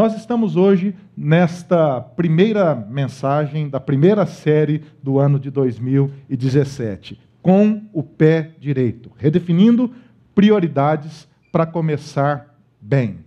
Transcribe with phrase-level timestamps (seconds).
[0.00, 8.02] Nós estamos hoje nesta primeira mensagem da primeira série do ano de 2017, com o
[8.02, 9.92] pé direito, redefinindo
[10.34, 13.18] prioridades para começar bem.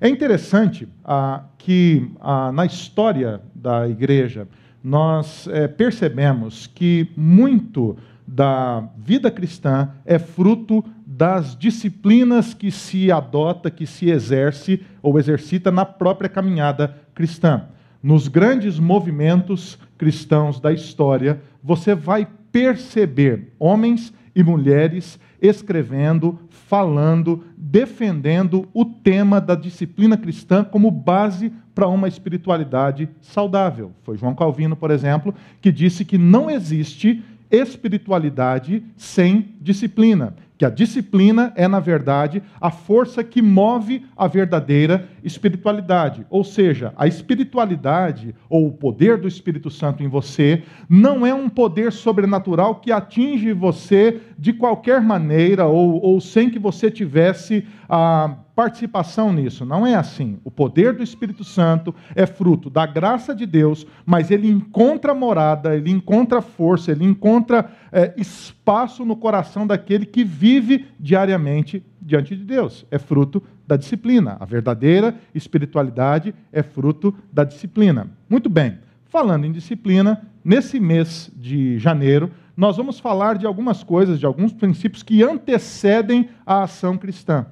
[0.00, 4.46] É interessante ah, que ah, na história da igreja
[4.84, 10.84] nós eh, percebemos que muito da vida cristã é fruto
[11.20, 17.64] das disciplinas que se adota, que se exerce ou exercita na própria caminhada cristã.
[18.02, 28.66] Nos grandes movimentos cristãos da história, você vai perceber homens e mulheres escrevendo, falando, defendendo
[28.72, 33.92] o tema da disciplina cristã como base para uma espiritualidade saudável.
[34.04, 40.68] Foi João Calvino, por exemplo, que disse que não existe espiritualidade sem disciplina que a
[40.68, 46.26] disciplina é, na verdade, a força que move a verdadeira espiritualidade.
[46.28, 51.48] Ou seja, a espiritualidade, ou o poder do Espírito Santo em você, não é um
[51.48, 57.66] poder sobrenatural que atinge você de qualquer maneira, ou, ou sem que você tivesse.
[57.88, 59.64] Ah, participação nisso.
[59.64, 60.38] Não é assim.
[60.44, 65.74] O poder do Espírito Santo é fruto da graça de Deus, mas ele encontra morada,
[65.74, 72.44] ele encontra força, ele encontra é, espaço no coração daquele que vive diariamente diante de
[72.44, 72.84] Deus.
[72.90, 74.36] É fruto da disciplina.
[74.38, 78.08] A verdadeira espiritualidade é fruto da disciplina.
[78.28, 78.76] Muito bem.
[79.06, 84.52] Falando em disciplina, nesse mês de janeiro, nós vamos falar de algumas coisas, de alguns
[84.52, 87.46] princípios que antecedem a ação cristã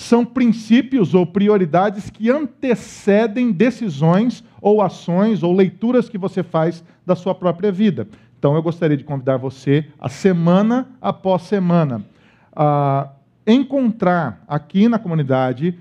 [0.00, 7.14] são princípios ou prioridades que antecedem decisões ou ações ou leituras que você faz da
[7.14, 8.08] sua própria vida.
[8.38, 12.02] Então, eu gostaria de convidar você a semana após semana
[12.56, 13.10] a
[13.46, 15.78] encontrar aqui na comunidade,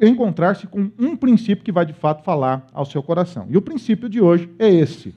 [0.00, 3.46] encontrar-se com um princípio que vai de fato falar ao seu coração.
[3.50, 5.12] E o princípio de hoje é esse: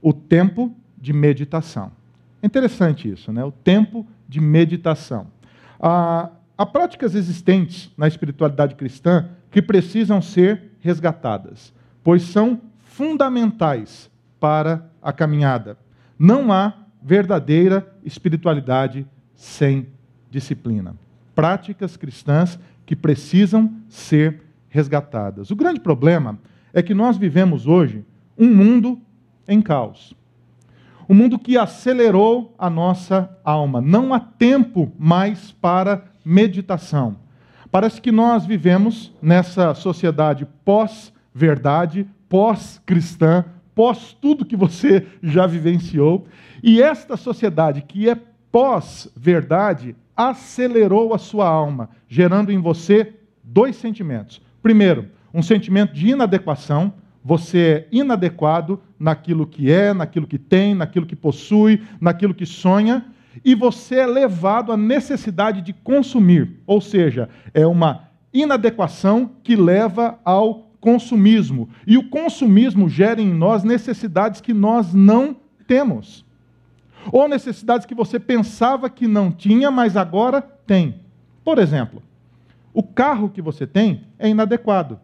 [0.00, 1.90] o tempo de meditação.
[2.40, 3.44] É interessante isso, né?
[3.44, 5.26] O tempo de meditação.
[5.80, 14.90] Ah, Há práticas existentes na espiritualidade cristã que precisam ser resgatadas, pois são fundamentais para
[15.00, 15.78] a caminhada.
[16.18, 19.88] Não há verdadeira espiritualidade sem
[20.30, 20.94] disciplina.
[21.34, 25.50] Práticas cristãs que precisam ser resgatadas.
[25.50, 26.38] O grande problema
[26.72, 28.04] é que nós vivemos hoje
[28.36, 29.00] um mundo
[29.46, 30.14] em caos.
[31.12, 33.82] Um mundo que acelerou a nossa alma.
[33.82, 37.16] Não há tempo mais para meditação.
[37.70, 46.26] Parece que nós vivemos nessa sociedade pós-verdade, pós-cristã, pós tudo que você já vivenciou,
[46.62, 48.16] e esta sociedade que é
[48.50, 53.12] pós-verdade acelerou a sua alma, gerando em você
[53.44, 54.40] dois sentimentos.
[54.62, 56.90] Primeiro, um sentimento de inadequação,
[57.24, 63.04] você é inadequado naquilo que é, naquilo que tem, naquilo que possui, naquilo que sonha,
[63.44, 70.18] e você é levado à necessidade de consumir, ou seja, é uma inadequação que leva
[70.24, 71.68] ao consumismo.
[71.86, 75.36] E o consumismo gera em nós necessidades que nós não
[75.66, 76.24] temos.
[77.10, 80.96] Ou necessidades que você pensava que não tinha, mas agora tem.
[81.44, 82.02] Por exemplo,
[82.72, 84.98] o carro que você tem é inadequado,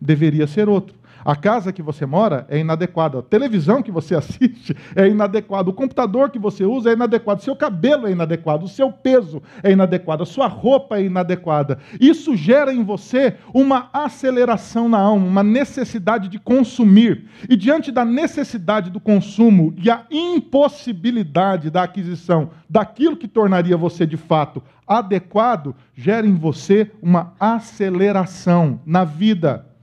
[0.00, 0.96] deveria ser outro.
[1.24, 3.18] A casa que você mora é inadequada.
[3.18, 5.70] A televisão que você assiste é inadequada.
[5.70, 7.42] O computador que você usa é inadequado.
[7.42, 8.64] Seu cabelo é inadequado.
[8.64, 10.22] O seu peso é inadequado.
[10.22, 11.78] A sua roupa é inadequada.
[11.98, 17.26] Isso gera em você uma aceleração na alma, uma necessidade de consumir.
[17.48, 24.06] E diante da necessidade do consumo e a impossibilidade da aquisição daquilo que tornaria você
[24.06, 29.73] de fato adequado, gera em você uma aceleração na vida.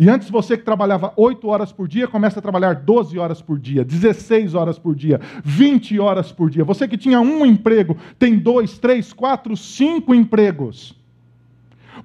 [0.00, 3.58] E antes você que trabalhava 8 horas por dia, começa a trabalhar 12 horas por
[3.58, 6.64] dia, 16 horas por dia, 20 horas por dia.
[6.64, 10.98] Você que tinha um emprego, tem dois, três, quatro, cinco empregos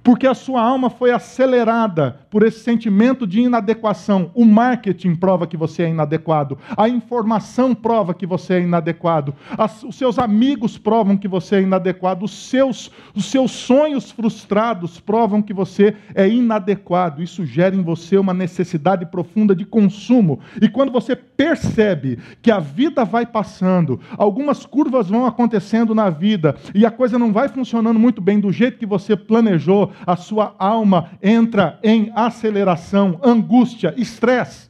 [0.04, 4.30] porque a sua alma foi acelerada por esse sentimento de inadequação.
[4.34, 9.84] O marketing prova que você é inadequado, a informação prova que você é inadequado, As,
[9.84, 15.42] os seus amigos provam que você é inadequado, os seus, os seus sonhos frustrados provam
[15.42, 17.24] que você é inadequado.
[17.24, 20.42] Isso gera em você uma necessidade profunda de consumo.
[20.62, 26.58] E quando você percebe que a vida vai passando, algumas curvas vão acontecendo na vida
[26.74, 30.54] e a coisa não vai funcionando muito bem do jeito que você planejou, a sua
[30.60, 34.70] alma entra em aceleração, angústia, estresse.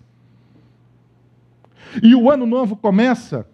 [2.02, 3.48] E o ano novo começa,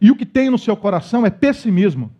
[0.00, 2.12] e o que tem no seu coração é pessimismo.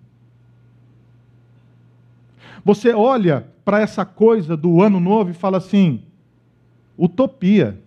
[2.64, 6.02] Você olha para essa coisa do ano novo e fala assim:
[6.96, 7.82] utopia.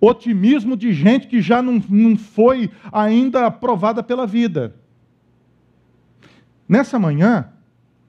[0.00, 4.74] Otimismo de gente que já não, não foi ainda aprovada pela vida.
[6.66, 7.50] Nessa manhã,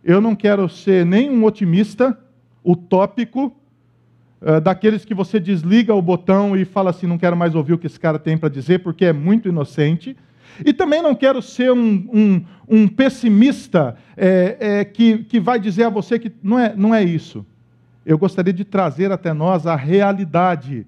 [0.04, 2.18] eu não quero ser nem um otimista
[2.64, 3.54] utópico,
[4.42, 7.78] uh, daqueles que você desliga o botão e fala assim: não quero mais ouvir o
[7.78, 10.16] que esse cara tem para dizer, porque é muito inocente.
[10.66, 15.86] E também não quero ser um, um, um pessimista é, é, que, que vai dizer
[15.86, 17.46] a você que não é, não é isso.
[18.06, 20.86] Eu gostaria de trazer até nós a realidade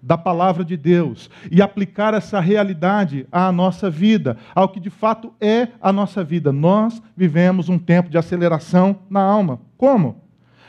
[0.00, 5.32] da palavra de Deus e aplicar essa realidade à nossa vida, ao que de fato
[5.40, 6.52] é a nossa vida.
[6.52, 9.60] Nós vivemos um tempo de aceleração na alma.
[9.76, 10.22] Como?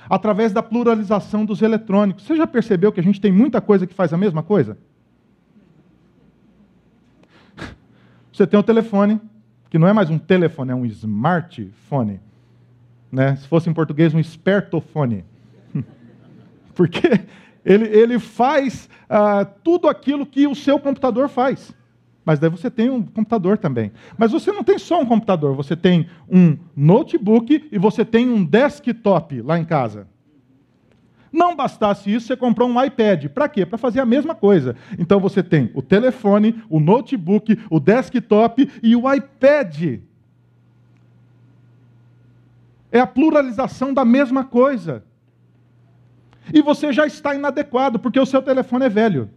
[0.10, 2.24] Através da pluralização dos eletrônicos.
[2.24, 4.78] Você já percebeu que a gente tem muita coisa que faz a mesma coisa?
[8.34, 9.22] Você tem um telefone,
[9.70, 12.20] que não é mais um telefone, é um smartphone.
[13.12, 13.36] Né?
[13.36, 15.24] Se fosse em português, um espertofone.
[16.74, 17.22] Porque
[17.64, 21.74] ele, ele faz ah, tudo aquilo que o seu computador faz.
[22.30, 23.92] Mas daí você tem um computador também.
[24.16, 28.46] Mas você não tem só um computador, você tem um notebook e você tem um
[28.46, 30.08] desktop lá em casa.
[31.32, 33.30] Não bastasse isso, você comprou um iPad.
[33.30, 33.66] Para quê?
[33.66, 34.76] Para fazer a mesma coisa.
[35.00, 40.00] Então você tem o telefone, o notebook, o desktop e o iPad.
[42.92, 45.04] É a pluralização da mesma coisa.
[46.54, 49.32] E você já está inadequado, porque o seu telefone é velho.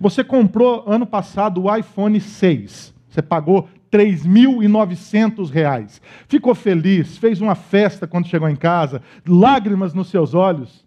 [0.00, 2.94] Você comprou ano passado o iPhone 6.
[3.08, 6.00] Você pagou 3.900 reais.
[6.26, 10.86] Ficou feliz, fez uma festa quando chegou em casa, lágrimas nos seus olhos.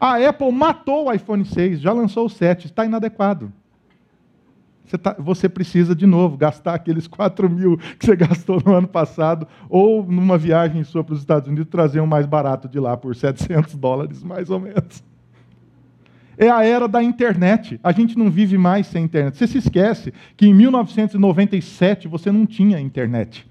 [0.00, 3.52] A Apple matou o iPhone 6, já lançou o 7, está inadequado.
[4.84, 8.88] Você, tá, você, precisa, de novo, gastar aqueles 4 mil que você gastou no ano
[8.88, 12.96] passado, ou numa viagem sua para os Estados Unidos, trazer um mais barato de lá
[12.96, 15.04] por 700 dólares, mais ou menos.
[16.36, 17.78] É a era da internet.
[17.82, 19.36] A gente não vive mais sem internet.
[19.36, 23.46] Você se esquece que em 1997 você não tinha internet.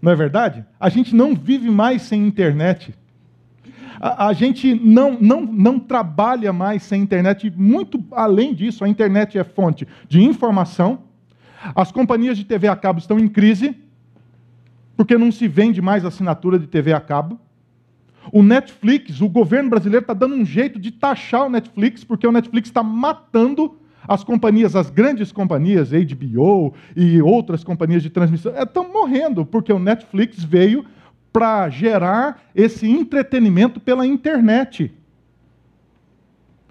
[0.00, 0.64] Não é verdade?
[0.78, 2.94] A gente não vive mais sem internet.
[4.00, 7.50] A, a, gente não, não, não trabalha mais sem internet.
[7.56, 11.04] Muito além disso, a internet é fonte de informação.
[11.74, 13.74] As companhias de TV a cabo estão em crise,
[14.96, 17.40] porque não se vende mais assinatura de TV a cabo.
[18.32, 22.32] O Netflix, o governo brasileiro está dando um jeito de taxar o Netflix, porque o
[22.32, 23.76] Netflix está matando
[24.06, 29.72] as companhias, as grandes companhias, HBO e outras companhias de transmissão, estão é, morrendo, porque
[29.72, 30.84] o Netflix veio
[31.32, 34.92] para gerar esse entretenimento pela internet.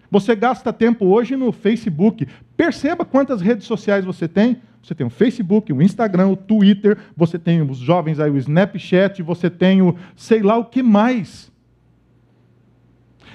[0.10, 2.28] Você gasta tempo hoje no Facebook.
[2.56, 4.62] Perceba quantas redes sociais você tem.
[4.84, 9.24] Você tem o Facebook, o Instagram, o Twitter, você tem os jovens aí, o Snapchat,
[9.24, 11.50] você tem o sei lá o que mais.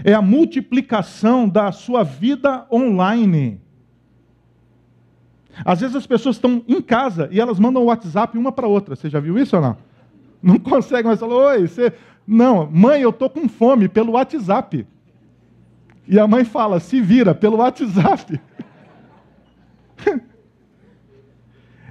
[0.05, 3.61] É a multiplicação da sua vida online.
[5.64, 8.95] Às vezes as pessoas estão em casa e elas mandam o WhatsApp uma para outra.
[8.95, 9.76] Você já viu isso ou não?
[10.43, 11.95] Não consegue mais falar, oi, você.
[12.26, 14.87] Não, mãe, eu estou com fome pelo WhatsApp.
[16.07, 18.38] E a mãe fala: se vira pelo WhatsApp.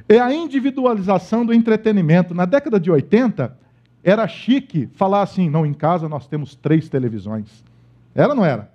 [0.09, 2.33] é a individualização do entretenimento.
[2.33, 3.57] Na década de 80,
[4.03, 7.63] era chique falar assim: não, em casa nós temos três televisões.
[8.15, 8.71] Era ou não era?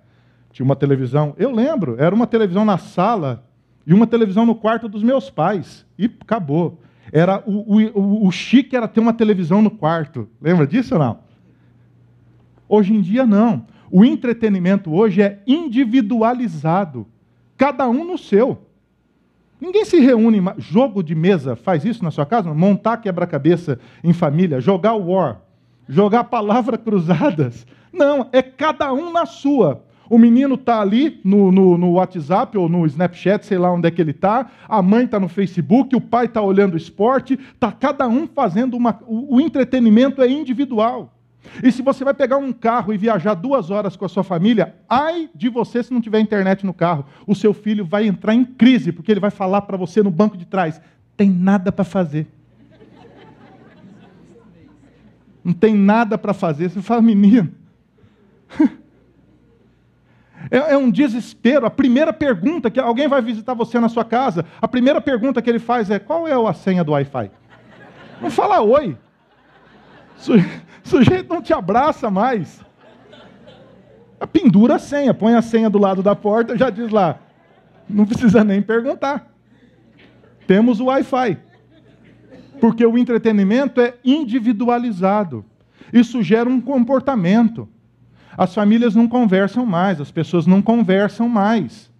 [0.52, 3.44] Tinha uma televisão, eu lembro, era uma televisão na sala
[3.86, 5.86] e uma televisão no quarto dos meus pais.
[5.98, 6.80] E acabou.
[7.10, 10.28] Era o, o, o chique era ter uma televisão no quarto.
[10.40, 11.18] Lembra disso ou não?
[12.68, 13.66] Hoje em dia não.
[13.90, 17.06] O entretenimento hoje é individualizado,
[17.56, 18.66] cada um no seu.
[19.62, 22.52] Ninguém se reúne, jogo de mesa, faz isso na sua casa?
[22.52, 25.40] Montar quebra-cabeça em família, jogar war,
[25.88, 27.64] jogar palavras cruzadas.
[27.92, 29.84] Não, é cada um na sua.
[30.10, 33.92] O menino está ali no, no, no, WhatsApp ou no Snapchat, sei lá onde é
[33.92, 34.50] que ele está.
[34.68, 37.38] A mãe está no Facebook, o pai está olhando esporte.
[37.54, 38.98] Está cada um fazendo uma.
[39.06, 41.14] O, o entretenimento é individual.
[41.62, 44.76] E se você vai pegar um carro e viajar duas horas com a sua família,
[44.88, 47.04] ai de você se não tiver internet no carro.
[47.26, 50.36] O seu filho vai entrar em crise, porque ele vai falar para você no banco
[50.36, 50.80] de trás:
[51.16, 52.26] tem nada para fazer.
[55.44, 56.70] Não tem nada para fazer.
[56.70, 57.52] Você fala, menino.
[60.50, 61.64] É, é, um desespero.
[61.64, 65.48] A primeira pergunta que alguém vai visitar você na sua casa, a primeira pergunta que
[65.48, 67.30] ele faz é: qual é a senha do Wi-Fi?
[68.20, 68.98] Não fala oi
[70.82, 72.60] sujeito não te abraça mais.
[74.32, 77.18] Pendura a senha, põe a senha do lado da porta, já diz lá.
[77.88, 79.30] Não precisa nem perguntar.
[80.46, 81.38] Temos o Wi-Fi.
[82.60, 85.44] Porque o entretenimento é individualizado.
[85.92, 87.68] Isso gera um comportamento.
[88.36, 91.90] As famílias não conversam mais, as pessoas não conversam mais.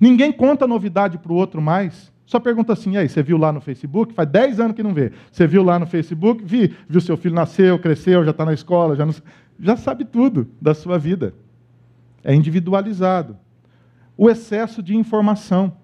[0.00, 2.12] Ninguém conta novidade para o outro mais.
[2.26, 4.12] Só pergunta assim, e aí, você viu lá no Facebook?
[4.12, 5.12] Faz 10 anos que não vê.
[5.30, 6.44] Você viu lá no Facebook?
[6.44, 9.14] Vi, viu seu filho nasceu, cresceu, já está na escola, já, não...
[9.60, 11.32] já sabe tudo da sua vida.
[12.24, 13.38] É individualizado.
[14.16, 15.76] O excesso de informação.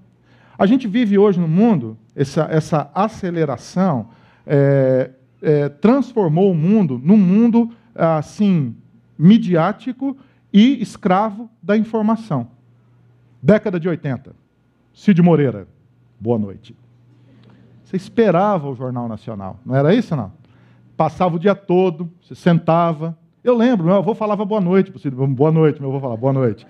[0.59, 4.09] A gente vive hoje no mundo, essa, essa aceleração
[4.45, 8.75] é, é, transformou o mundo num mundo assim
[9.17, 10.17] midiático
[10.53, 12.49] e escravo da informação.
[13.41, 14.35] Década de 80.
[14.93, 15.67] Cid Moreira,
[16.23, 16.77] boa noite.
[17.83, 20.33] Você esperava o Jornal Nacional, não era isso, não?
[20.97, 23.19] Passava o dia todo, você sentava.
[23.43, 26.65] Eu lembro, meu avô falava boa noite, boa noite, meu avô falava boa noite.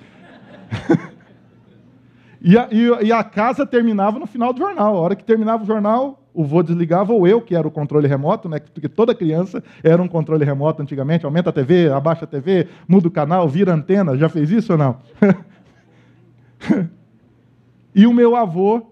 [2.41, 4.97] e, a, e, e a casa terminava no final do jornal.
[4.97, 8.09] A hora que terminava o jornal, o vô desligava, ou eu, que era o controle
[8.09, 8.59] remoto, né?
[8.59, 13.07] porque toda criança era um controle remoto antigamente, aumenta a TV, abaixa a TV, muda
[13.07, 14.97] o canal, vira antena, já fez isso ou não?
[17.95, 18.92] e o meu avô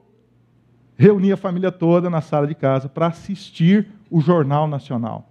[1.00, 5.30] reunia a família toda na sala de casa para assistir o Jornal Nacional.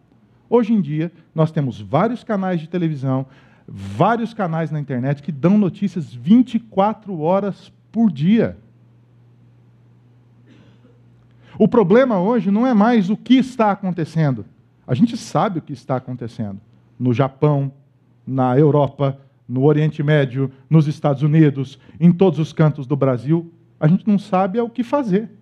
[0.49, 3.27] Hoje em dia, nós temos vários canais de televisão,
[3.67, 8.57] vários canais na internet que dão notícias 24 horas por dia.
[11.55, 14.45] O problema hoje não é mais o que está acontecendo.
[14.87, 16.59] A gente sabe o que está acontecendo
[16.97, 17.71] no Japão,
[18.25, 23.53] na Europa, no Oriente Médio, nos Estados Unidos, em todos os cantos do Brasil.
[23.79, 25.37] A gente não sabe é o que fazer.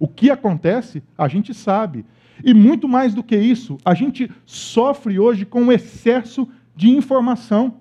[0.00, 2.06] O que acontece, a gente sabe.
[2.42, 7.74] E muito mais do que isso, a gente sofre hoje com o excesso de informação.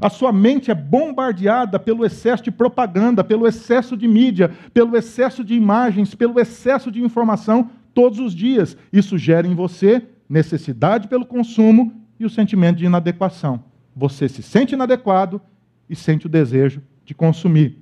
[0.00, 5.44] A sua mente é bombardeada pelo excesso de propaganda, pelo excesso de mídia, pelo excesso
[5.44, 8.76] de imagens, pelo excesso de informação todos os dias.
[8.92, 13.62] Isso gera em você necessidade pelo consumo e o sentimento de inadequação.
[13.94, 15.40] Você se sente inadequado
[15.88, 17.78] e sente o desejo de consumir.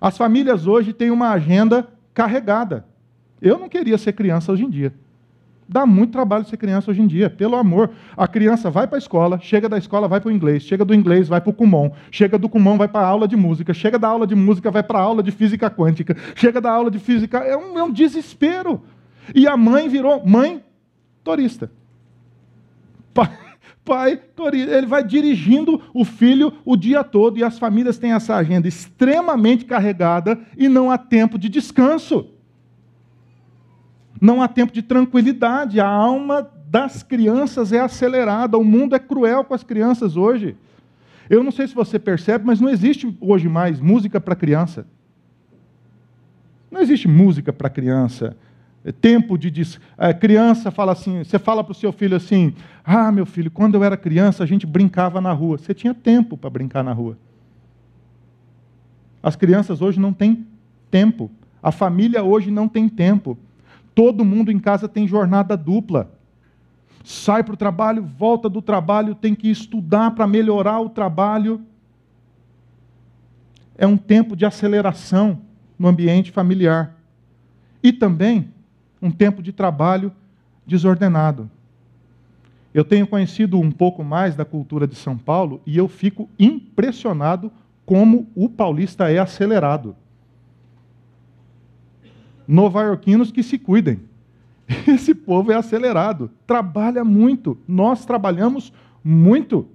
[0.00, 2.84] As famílias hoje têm uma agenda carregada.
[3.40, 4.92] Eu não queria ser criança hoje em dia.
[5.68, 7.92] Dá muito trabalho ser criança hoje em dia, pelo amor.
[8.16, 10.92] A criança vai para a escola, chega da escola, vai para o inglês, chega do
[10.92, 14.00] inglês, vai para o Kumon, chega do Kumon, vai para a aula de música, chega
[14.00, 16.98] da aula de música, vai para a aula de física quântica, chega da aula de
[16.98, 17.38] física.
[17.38, 18.82] É um, é um desespero.
[19.32, 20.60] E a mãe virou mãe
[21.22, 21.70] torista.
[23.14, 23.30] Pai,
[23.88, 24.20] pai.
[24.52, 29.64] Ele vai dirigindo o filho o dia todo e as famílias têm essa agenda extremamente
[29.64, 32.28] carregada e não há tempo de descanso.
[34.20, 39.42] Não há tempo de tranquilidade, a alma das crianças é acelerada, o mundo é cruel
[39.42, 40.54] com as crianças hoje.
[41.30, 44.86] Eu não sei se você percebe, mas não existe hoje mais música para criança.
[46.70, 48.36] Não existe música para criança.
[48.88, 49.78] É tempo de dis...
[49.98, 53.74] é, criança fala assim, você fala para o seu filho assim: "Ah, meu filho, quando
[53.74, 55.58] eu era criança a gente brincava na rua".
[55.58, 57.18] Você tinha tempo para brincar na rua.
[59.22, 60.46] As crianças hoje não têm
[60.90, 61.30] tempo.
[61.62, 63.36] A família hoje não tem tempo.
[63.94, 66.10] Todo mundo em casa tem jornada dupla.
[67.04, 71.60] Sai para o trabalho, volta do trabalho, tem que estudar para melhorar o trabalho.
[73.76, 75.42] É um tempo de aceleração
[75.78, 76.96] no ambiente familiar.
[77.82, 78.56] E também
[79.00, 80.12] um tempo de trabalho
[80.66, 81.50] desordenado.
[82.72, 87.50] Eu tenho conhecido um pouco mais da cultura de São Paulo e eu fico impressionado
[87.86, 89.96] como o paulista é acelerado
[92.48, 94.00] nova-iorquinos que se cuidem.
[94.88, 97.58] Esse povo é acelerado, trabalha muito.
[97.68, 98.72] Nós trabalhamos
[99.04, 99.68] muito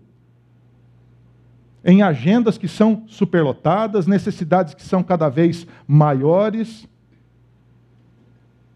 [1.85, 6.87] em agendas que são superlotadas, necessidades que são cada vez maiores,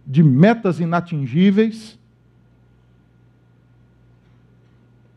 [0.07, 1.99] de metas inatingíveis.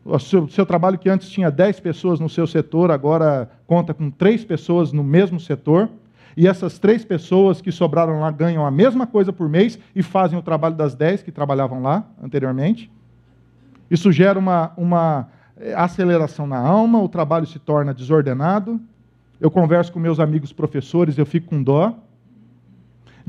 [0.03, 4.11] O seu, seu, trabalho que antes tinha 10 pessoas no seu setor, agora conta com
[4.11, 5.89] 3 pessoas no mesmo setor
[6.35, 10.37] e essas três pessoas que sobraram lá ganham a mesma coisa por mês e fazem
[10.37, 12.91] o trabalho das dez que trabalhavam lá anteriormente.
[13.89, 18.79] Isso gera uma, uma eh, aceleração na alma, o trabalho se torna desordenado.
[19.39, 21.97] Eu converso com meus amigos professores, eu fico com dó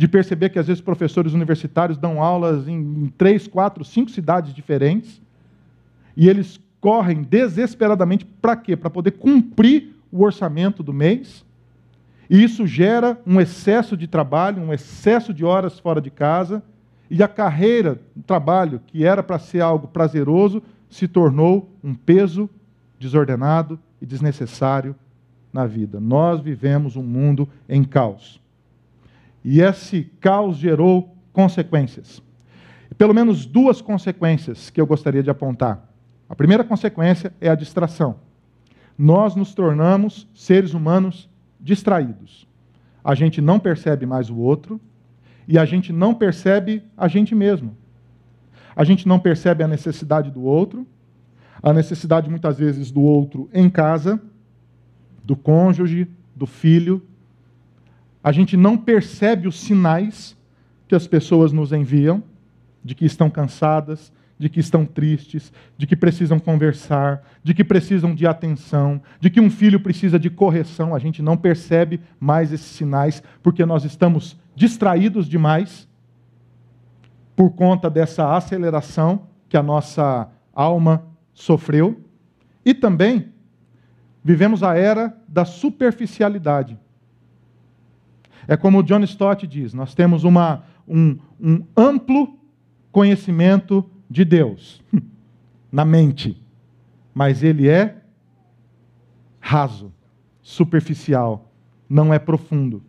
[0.02, 5.22] de perceber que às vezes professores universitários dão aulas em três, quatro, cinco cidades diferentes
[6.16, 8.76] e eles correm desesperadamente para quê?
[8.76, 11.44] Para poder cumprir o orçamento do mês
[12.28, 16.64] e isso gera um excesso de trabalho, um excesso de horas fora de casa,
[17.08, 22.50] e a carreira, o trabalho, que era para ser algo prazeroso, se tornou um peso
[22.98, 24.96] desordenado e desnecessário
[25.52, 26.00] na vida.
[26.00, 28.41] Nós vivemos um mundo em caos.
[29.44, 32.22] E esse caos gerou consequências.
[32.96, 35.88] Pelo menos duas consequências que eu gostaria de apontar.
[36.28, 38.16] A primeira consequência é a distração.
[38.96, 41.28] Nós nos tornamos seres humanos
[41.60, 42.46] distraídos.
[43.04, 44.80] A gente não percebe mais o outro
[45.48, 47.76] e a gente não percebe a gente mesmo.
[48.74, 50.86] A gente não percebe a necessidade do outro,
[51.62, 54.20] a necessidade muitas vezes do outro em casa,
[55.24, 57.02] do cônjuge, do filho.
[58.22, 60.36] A gente não percebe os sinais
[60.86, 62.22] que as pessoas nos enviam
[62.84, 68.14] de que estão cansadas, de que estão tristes, de que precisam conversar, de que precisam
[68.14, 70.94] de atenção, de que um filho precisa de correção.
[70.94, 75.88] A gente não percebe mais esses sinais porque nós estamos distraídos demais
[77.36, 82.00] por conta dessa aceleração que a nossa alma sofreu.
[82.64, 83.32] E também
[84.24, 86.78] vivemos a era da superficialidade.
[88.46, 92.38] É como o John Stott diz: nós temos uma, um, um amplo
[92.90, 94.82] conhecimento de Deus
[95.70, 96.40] na mente,
[97.14, 97.96] mas ele é
[99.40, 99.92] raso,
[100.42, 101.50] superficial,
[101.88, 102.82] não é profundo.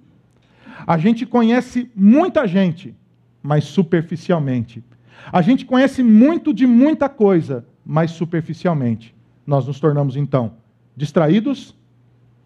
[0.85, 2.95] A gente conhece muita gente,
[3.41, 4.83] mas superficialmente.
[5.31, 9.15] A gente conhece muito de muita coisa, mas superficialmente.
[9.45, 10.53] Nós nos tornamos, então,
[10.95, 11.75] distraídos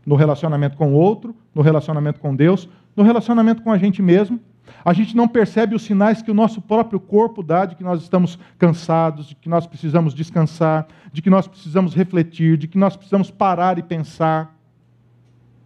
[0.06, 4.40] no relacionamento com o outro, no relacionamento com Deus, no relacionamento com a gente mesmo.
[4.84, 8.02] A gente não percebe os sinais que o nosso próprio corpo dá de que nós
[8.02, 12.98] estamos cansados, de que nós precisamos descansar, de que nós precisamos refletir, de que nós
[12.98, 14.58] precisamos parar e pensar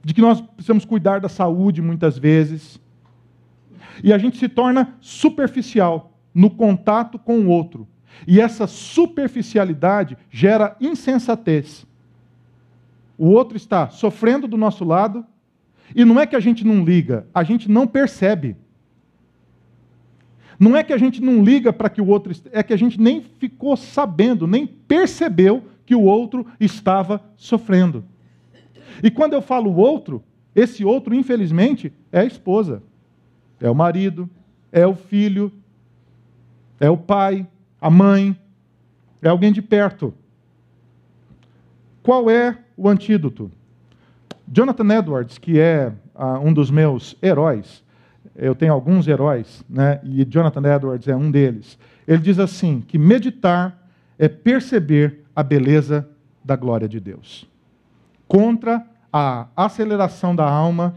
[0.03, 2.79] de que nós precisamos cuidar da saúde muitas vezes.
[4.03, 7.87] E a gente se torna superficial no contato com o outro.
[8.27, 11.85] E essa superficialidade gera insensatez.
[13.17, 15.25] O outro está sofrendo do nosso lado,
[15.95, 18.55] e não é que a gente não liga, a gente não percebe.
[20.59, 22.31] Não é que a gente não liga para que o outro.
[22.51, 28.05] É que a gente nem ficou sabendo, nem percebeu que o outro estava sofrendo.
[29.01, 30.23] E quando eu falo outro,
[30.55, 32.83] esse outro, infelizmente, é a esposa,
[33.59, 34.29] é o marido,
[34.71, 35.51] é o filho,
[36.79, 37.47] é o pai,
[37.79, 38.37] a mãe,
[39.21, 40.13] é alguém de perto.
[42.03, 43.51] Qual é o antídoto?
[44.53, 47.81] Jonathan Edwards, que é uh, um dos meus heróis,
[48.35, 51.79] eu tenho alguns heróis, né, e Jonathan Edwards é um deles.
[52.05, 53.87] Ele diz assim: que meditar
[54.19, 56.07] é perceber a beleza
[56.43, 57.49] da glória de Deus.
[58.27, 60.95] Contra a aceleração da alma,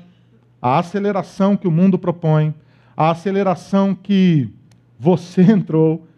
[0.60, 2.52] a aceleração que o mundo propõe,
[2.96, 4.52] a aceleração que
[4.98, 6.08] você entrou,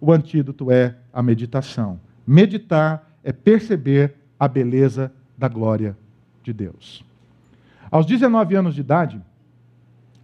[0.00, 2.00] o antídoto é a meditação.
[2.26, 6.05] Meditar é perceber a beleza da glória de
[6.52, 7.04] Deus.
[7.90, 9.20] Aos 19 anos de idade,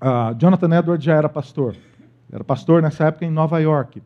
[0.01, 1.77] uh, Jonathan Edwards já era pastor.
[2.31, 4.03] Era pastor nessa época em Nova York.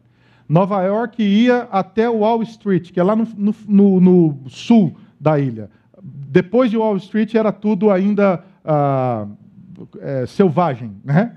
[0.49, 3.27] Nova York ia até Wall Street, que é lá no,
[3.67, 5.71] no, no, sul da ilha
[6.07, 9.27] depois de Wall Street era tudo ainda ah,
[10.01, 10.93] é, selvagem.
[11.05, 11.33] Né?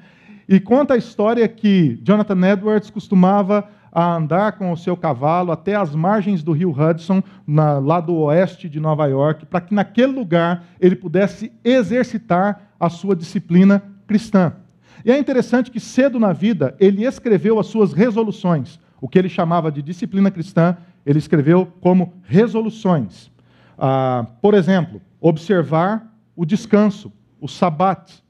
[0.48, 5.96] E conta a história que Jonathan Edwards costumava andar com o seu cavalo até as
[5.96, 10.64] margens do rio Hudson, na, lá do oeste de Nova York, para que naquele lugar
[10.80, 14.54] ele pudesse exercitar a sua disciplina cristã.
[15.04, 19.30] E é interessante que cedo na vida ele escreveu as suas resoluções, o que ele
[19.30, 23.32] chamava de disciplina cristã, ele escreveu como resoluções.
[23.78, 28.24] Ah, por exemplo, observar o descanso, o sabat.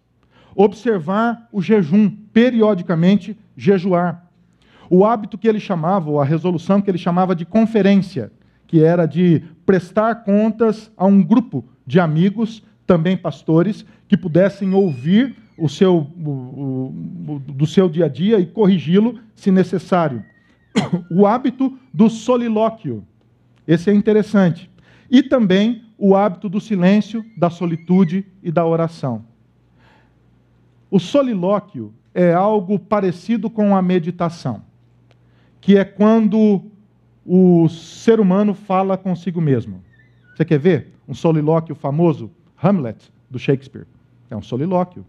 [0.55, 4.28] Observar o jejum, periodicamente jejuar.
[4.89, 8.31] O hábito que ele chamava, ou a resolução que ele chamava de conferência,
[8.65, 15.35] que era de prestar contas a um grupo de amigos, também pastores, que pudessem ouvir
[15.57, 20.23] o seu, o, o, do seu dia a dia e corrigi-lo se necessário.
[21.11, 23.03] O hábito do solilóquio.
[23.67, 24.69] Esse é interessante
[25.09, 29.25] e também o hábito do silêncio, da solitude e da oração.
[30.89, 34.61] O solilóquio é algo parecido com a meditação,
[35.61, 36.63] que é quando
[37.25, 39.83] o ser humano fala consigo mesmo.
[40.35, 42.31] Você quer ver um solilóquio famoso?
[42.61, 43.85] Hamlet, do Shakespeare.
[44.29, 45.05] É um solilóquio.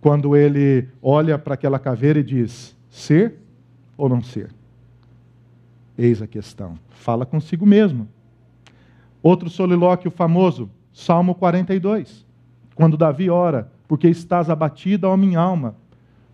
[0.00, 3.34] Quando ele olha para aquela caveira e diz: ser
[3.96, 4.50] ou não ser?
[5.96, 6.78] Eis a questão.
[6.90, 8.08] Fala consigo mesmo.
[9.22, 12.26] Outro solilóquio famoso, Salmo 42,
[12.74, 15.76] quando Davi ora, porque estás abatida, ó minha alma,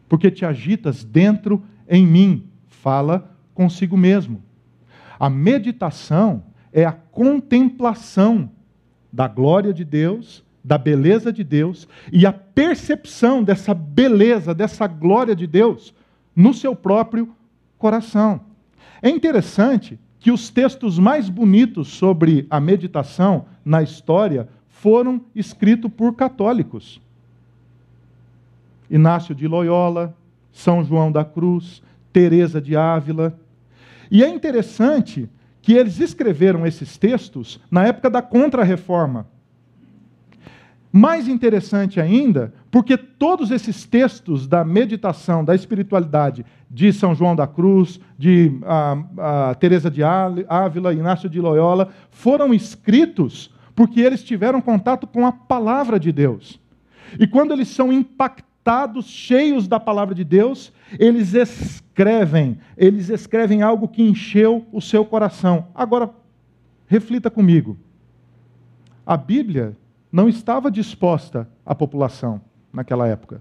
[0.09, 4.41] porque te agitas dentro em mim, fala consigo mesmo.
[5.19, 8.49] A meditação é a contemplação
[9.13, 15.35] da glória de Deus, da beleza de Deus e a percepção dessa beleza, dessa glória
[15.35, 15.93] de Deus
[16.37, 17.35] no seu próprio
[17.77, 18.43] coração.
[19.03, 26.15] É interessante que os textos mais bonitos sobre a meditação na história foram escritos por
[26.15, 27.01] católicos.
[28.89, 30.17] Inácio de Loyola,
[30.53, 33.39] São João da Cruz, Teresa de Ávila.
[34.11, 35.29] E é interessante
[35.61, 39.27] que eles escreveram esses textos na época da Contra-Reforma.
[40.91, 47.47] Mais interessante ainda, porque todos esses textos da meditação, da espiritualidade de São João da
[47.47, 54.61] Cruz, de a, a Teresa de Ávila, Inácio de Loyola, foram escritos porque eles tiveram
[54.61, 56.59] contato com a palavra de Deus.
[57.19, 58.48] E quando eles são impactados,
[59.03, 65.69] cheios da palavra de Deus, eles escrevem, eles escrevem algo que encheu o seu coração.
[65.75, 66.11] Agora,
[66.87, 67.79] reflita comigo.
[69.07, 69.77] A Bíblia
[70.13, 72.41] não estava disposta à população
[72.73, 73.41] naquela época.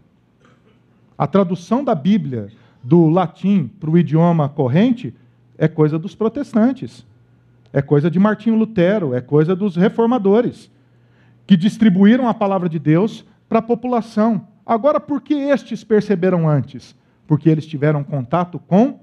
[1.17, 2.49] A tradução da Bíblia
[2.83, 5.13] do latim para o idioma corrente
[5.57, 7.05] é coisa dos protestantes,
[7.73, 10.71] é coisa de Martinho Lutero, é coisa dos reformadores,
[11.45, 14.47] que distribuíram a palavra de Deus para a população.
[14.67, 16.93] Agora, por que estes perceberam antes?
[17.25, 18.99] Porque eles tiveram contato com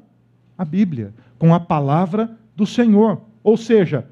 [0.58, 3.22] a Bíblia, com a palavra do Senhor.
[3.42, 4.06] Ou seja,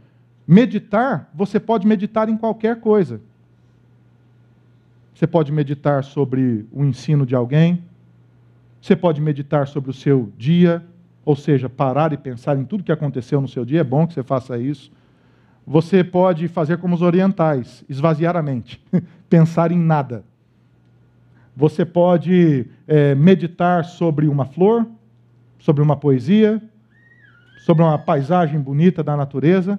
[0.48, 3.20] meditar, você pode meditar em qualquer coisa.
[5.14, 7.84] Você pode meditar sobre o ensino de alguém.
[8.80, 10.82] Você pode meditar sobre o seu dia,
[11.22, 13.80] ou seja, parar e pensar em tudo que aconteceu no seu dia.
[13.80, 14.90] É bom que você faça isso.
[15.66, 18.82] Você pode fazer como os orientais, esvaziar a mente,
[19.28, 20.24] pensar em nada.
[21.56, 24.86] Você pode é, meditar sobre uma flor,
[25.58, 26.62] sobre uma poesia,
[27.58, 29.78] sobre uma paisagem bonita da natureza.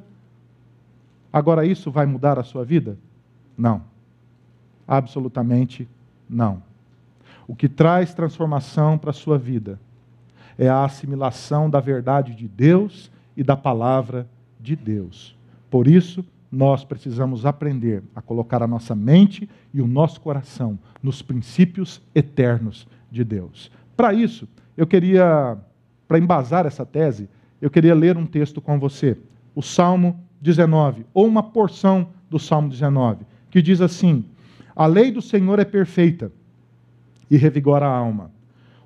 [1.32, 2.98] Agora, isso vai mudar a sua vida?
[3.58, 3.82] Não.
[4.88, 5.88] Absolutamente
[6.30, 6.62] não.
[7.48, 9.80] O que traz transformação para a sua vida
[10.58, 14.28] é a assimilação da verdade de Deus e da palavra
[14.60, 15.36] de Deus.
[15.70, 16.24] Por isso,
[16.54, 22.88] nós precisamos aprender a colocar a nossa mente e o nosso coração nos princípios eternos
[23.12, 23.72] de Deus.
[23.98, 25.58] Para isso, eu queria,
[26.08, 27.28] para embasar essa tese,
[27.60, 29.18] eu queria ler um texto com você,
[29.56, 34.24] o Salmo 19, ou uma porção do Salmo 19, que diz assim:
[34.76, 36.32] a lei do Senhor é perfeita
[37.32, 38.30] e revigora a alma.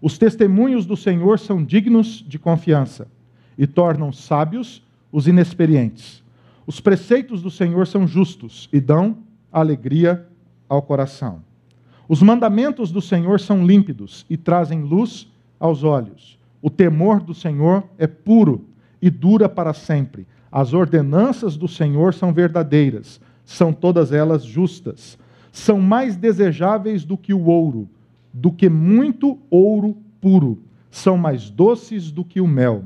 [0.02, 3.10] Os testemunhos do Senhor são dignos de confiança
[3.58, 6.24] e tornam sábios os inexperientes.
[6.68, 9.18] Os preceitos do Senhor são justos e dão
[9.52, 10.28] alegria
[10.70, 11.42] ao coração.
[12.08, 15.28] Os mandamentos do Senhor são límpidos e trazem luz
[15.60, 16.38] aos olhos.
[16.62, 18.66] O temor do Senhor é puro
[19.02, 20.28] e dura para sempre.
[20.52, 25.18] As ordenanças do Senhor são verdadeiras, são todas elas justas
[25.58, 27.90] são mais desejáveis do que o ouro,
[28.32, 30.60] do que muito ouro puro,
[30.92, 32.84] são mais doces do que o mel,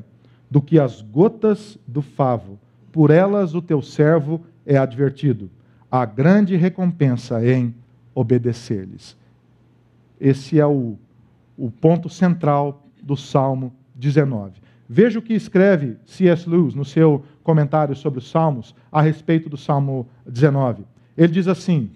[0.49, 2.57] do que as gotas do favo.
[2.91, 5.49] Por elas o teu servo é advertido.
[5.89, 7.73] Há grande recompensa em
[8.13, 9.17] obedecer-lhes.
[10.19, 10.97] Esse é o,
[11.57, 14.61] o ponto central do Salmo 19.
[14.87, 16.49] Veja o que escreve C.S.
[16.49, 20.83] Lewis no seu comentário sobre os Salmos a respeito do Salmo 19.
[21.17, 21.89] Ele diz assim: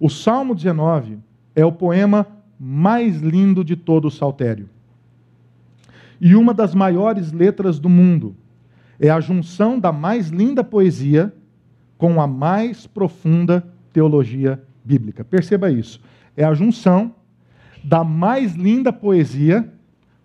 [0.00, 1.18] o Salmo 19
[1.54, 2.26] é o poema
[2.58, 4.68] mais lindo de todo o saltério.
[6.20, 8.34] E uma das maiores letras do mundo.
[9.00, 11.32] É a junção da mais linda poesia
[11.96, 15.24] com a mais profunda teologia bíblica.
[15.24, 16.00] Perceba isso.
[16.36, 17.14] É a junção
[17.82, 19.72] da mais linda poesia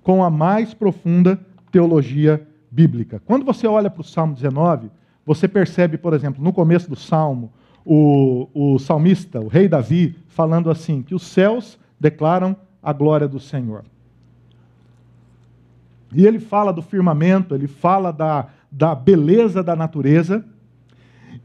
[0.02, 1.40] com a mais profunda
[1.72, 3.22] teologia bíblica.
[3.26, 4.90] Quando você olha para o Salmo 19,
[5.26, 7.52] você percebe, por exemplo, no começo do Salmo,
[7.86, 13.40] o, o salmista, o rei Davi, falando assim: que os céus declaram a glória do
[13.40, 13.84] Senhor.
[16.14, 20.44] E ele fala do firmamento, ele fala da, da beleza da natureza.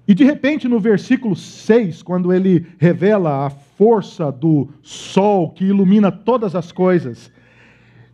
[0.06, 6.10] E de repente, no versículo 6, quando ele revela a força do sol que ilumina
[6.10, 7.30] todas as coisas,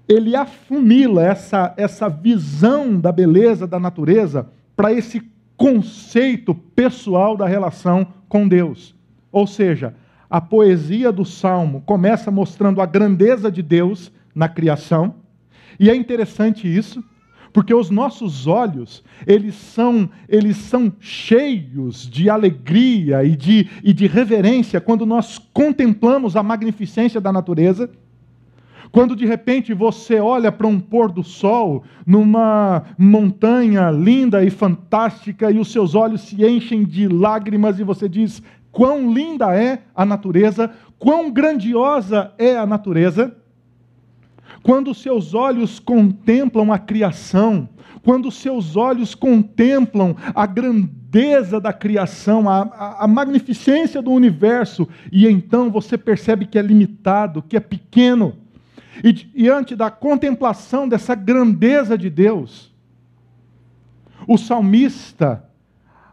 [0.08, 5.22] ele afunila essa, essa visão da beleza da natureza para esse
[5.56, 8.94] conceito pessoal da relação com Deus.
[9.30, 9.94] Ou seja,
[10.28, 15.14] a poesia do salmo começa mostrando a grandeza de Deus na criação,
[15.78, 17.02] e é interessante isso,
[17.54, 24.08] porque os nossos olhos, eles são, eles são cheios de alegria e de, e de
[24.08, 27.88] reverência quando nós contemplamos a magnificência da natureza.
[28.90, 35.48] Quando de repente você olha para um pôr do sol numa montanha linda e fantástica
[35.48, 40.04] e os seus olhos se enchem de lágrimas e você diz: quão linda é a
[40.04, 43.43] natureza, quão grandiosa é a natureza.
[44.64, 47.68] Quando seus olhos contemplam a criação,
[48.02, 55.28] quando seus olhos contemplam a grandeza da criação, a, a, a, magnificência do universo, e
[55.28, 58.38] então você percebe que é limitado, que é pequeno,
[59.02, 62.72] e diante da contemplação dessa grandeza de Deus,
[64.26, 65.44] o salmista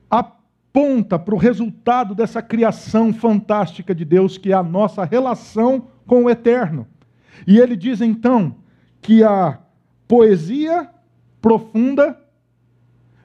[0.10, 6.26] aponta para o resultado dessa criação fantástica de Deus, que é a nossa relação com
[6.26, 6.86] o eterno.
[7.46, 8.56] E ele diz então
[9.02, 9.60] que a
[10.08, 10.90] poesia
[11.42, 12.20] profunda,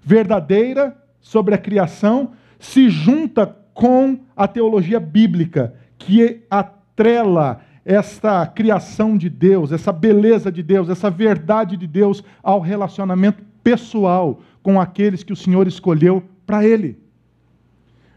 [0.03, 9.29] verdadeira sobre a criação se junta com a teologia bíblica, que atrela esta criação de
[9.29, 15.33] Deus, essa beleza de Deus, essa verdade de Deus ao relacionamento pessoal com aqueles que
[15.33, 16.99] o Senhor escolheu para ele.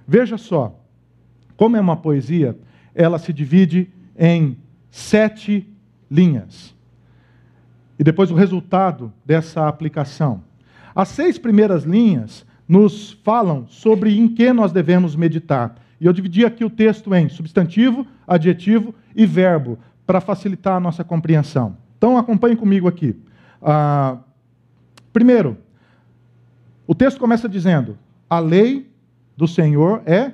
[0.07, 0.79] Veja só,
[1.55, 2.57] como é uma poesia,
[2.95, 4.57] ela se divide em
[4.89, 5.67] sete
[6.09, 6.75] linhas.
[7.97, 10.41] E depois o resultado dessa aplicação.
[10.95, 15.75] As seis primeiras linhas nos falam sobre em que nós devemos meditar.
[15.99, 21.03] E eu dividi aqui o texto em substantivo, adjetivo e verbo, para facilitar a nossa
[21.03, 21.75] compreensão.
[21.97, 23.15] Então acompanhe comigo aqui.
[23.61, 24.17] Ah,
[25.11, 25.57] primeiro,
[26.87, 27.97] o texto começa dizendo:
[28.29, 28.89] a lei
[29.35, 30.33] do Senhor é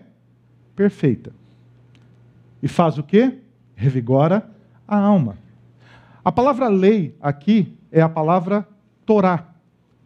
[0.75, 1.31] perfeita.
[2.61, 3.39] E faz o quê?
[3.75, 4.49] Revigora
[4.88, 5.38] a alma.
[6.25, 8.67] A palavra lei aqui é a palavra
[9.05, 9.45] Torá.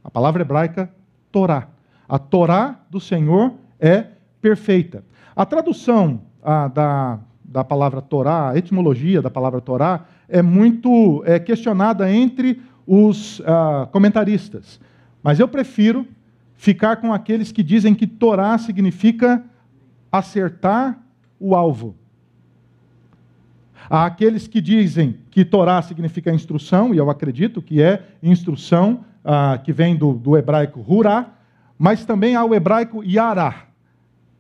[0.04, 0.92] A palavra hebraica
[1.32, 1.70] Torá.
[2.10, 4.06] A Torá do Senhor é
[4.42, 5.02] perfeita.
[5.34, 11.40] A tradução a, da, da palavra Torá, a etimologia da palavra Torá, é muito é,
[11.40, 14.78] questionada entre os ah, comentaristas.
[15.24, 16.06] Mas eu prefiro
[16.54, 19.42] ficar com aqueles que dizem que Torá significa
[20.12, 21.00] acertar
[21.40, 21.96] o alvo.
[23.90, 29.60] Há aqueles que dizem que Torá significa instrução, e eu acredito que é instrução ah,
[29.64, 31.32] que vem do, do hebraico Hurá,
[31.78, 33.66] mas também há o hebraico Yará,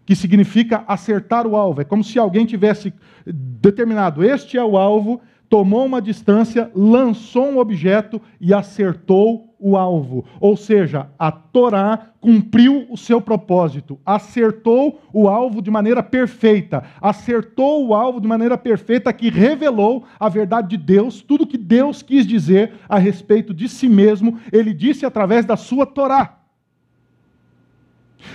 [0.05, 1.81] que significa acertar o alvo.
[1.81, 2.93] É como se alguém tivesse
[3.25, 10.25] determinado: este é o alvo, tomou uma distância, lançou um objeto e acertou o alvo.
[10.39, 17.87] Ou seja, a Torá cumpriu o seu propósito, acertou o alvo de maneira perfeita, acertou
[17.87, 22.25] o alvo de maneira perfeita que revelou a verdade de Deus, tudo que Deus quis
[22.25, 26.37] dizer a respeito de si mesmo, ele disse através da sua Torá.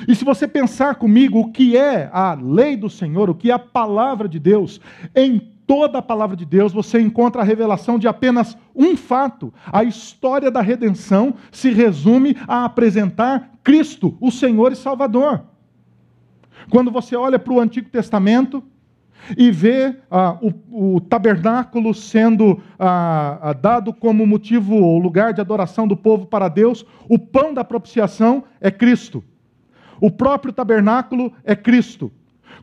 [0.08, 3.54] E se você pensar comigo o que é a lei do Senhor, o que é
[3.54, 4.80] a palavra de Deus,
[5.14, 9.52] em toda a palavra de Deus você encontra a revelação de apenas um fato.
[9.72, 15.42] A história da redenção se resume a apresentar Cristo, o Senhor e Salvador.
[16.70, 18.62] Quando você olha para o Antigo Testamento
[19.36, 25.40] e vê ah, o, o, tabernáculo sendo ah, ah, dado como motivo ou lugar de
[25.40, 29.24] adoração do povo para Deus, o pão da propiciação é Cristo.
[30.00, 32.12] O próprio tabernáculo é Cristo.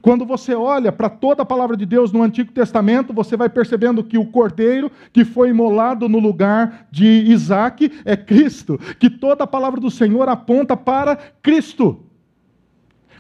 [0.02, 4.04] Quando você olha para toda a palavra de Deus no Antigo Testamento, você vai percebendo
[4.04, 9.48] que o cordeiro que foi imolado no lugar de Isaac é Cristo, que toda a
[9.48, 12.04] palavra do Senhor aponta para Cristo.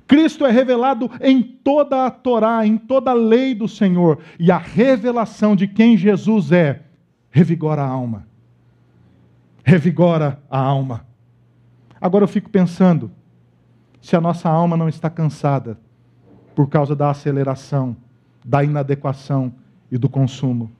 [0.07, 4.57] Cristo é revelado em toda a Torá, em toda a lei do Senhor, e a
[4.57, 6.81] revelação de quem Jesus é
[7.29, 8.27] revigora a alma.
[9.63, 11.05] Revigora a alma.
[11.99, 13.11] Agora eu fico pensando,
[14.01, 15.77] se a nossa alma não está cansada,
[16.55, 17.95] por causa da aceleração,
[18.43, 19.53] da inadequação
[19.91, 20.71] e do consumo.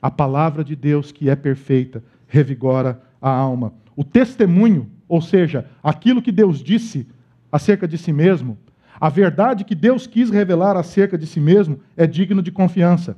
[0.00, 3.72] A palavra de Deus, que é perfeita, revigora a alma.
[3.94, 7.06] O testemunho, ou seja, aquilo que Deus disse
[7.50, 8.58] acerca de si mesmo,
[9.00, 13.16] a verdade que Deus quis revelar acerca de si mesmo, é digno de confiança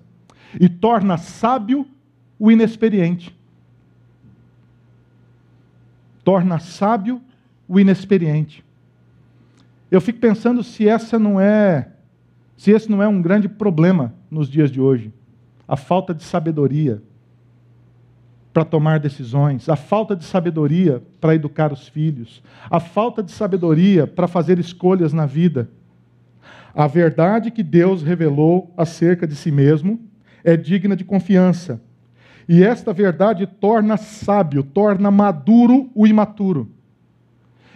[0.59, 1.87] e torna sábio
[2.39, 3.37] o inexperiente.
[6.25, 7.21] Torna sábio
[7.69, 8.64] o inexperiente.
[9.95, 11.87] Eu fico pensando se essa não é,
[12.57, 15.15] se esse não é um grande problema nos dias de hoje.
[15.69, 17.01] A falta de sabedoria
[18.53, 24.05] para tomar decisões, a falta de sabedoria para educar os filhos, a falta de sabedoria
[24.05, 25.71] para fazer escolhas na vida.
[26.75, 30.01] A verdade que Deus revelou acerca de si mesmo
[30.43, 31.81] é digna de confiança.
[32.49, 36.69] E esta verdade torna sábio, torna maduro o imaturo.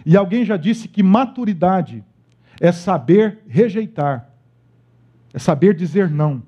[0.05, 2.03] E alguém já disse que maturidade
[2.59, 4.29] é saber rejeitar,
[5.33, 6.43] é saber dizer não,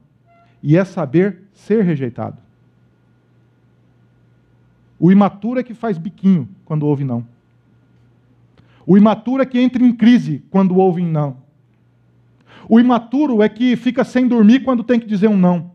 [0.62, 2.38] e é saber ser rejeitado.
[5.00, 7.26] O imaturo é que faz biquinho quando ouve não.
[8.86, 11.38] O imaturo é que entra em crise quando ouve não.
[12.69, 15.71] O imaturo é que fica sem dormir quando tem que dizer um não.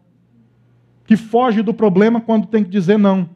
[1.07, 3.29] que foge do problema quando tem que dizer não.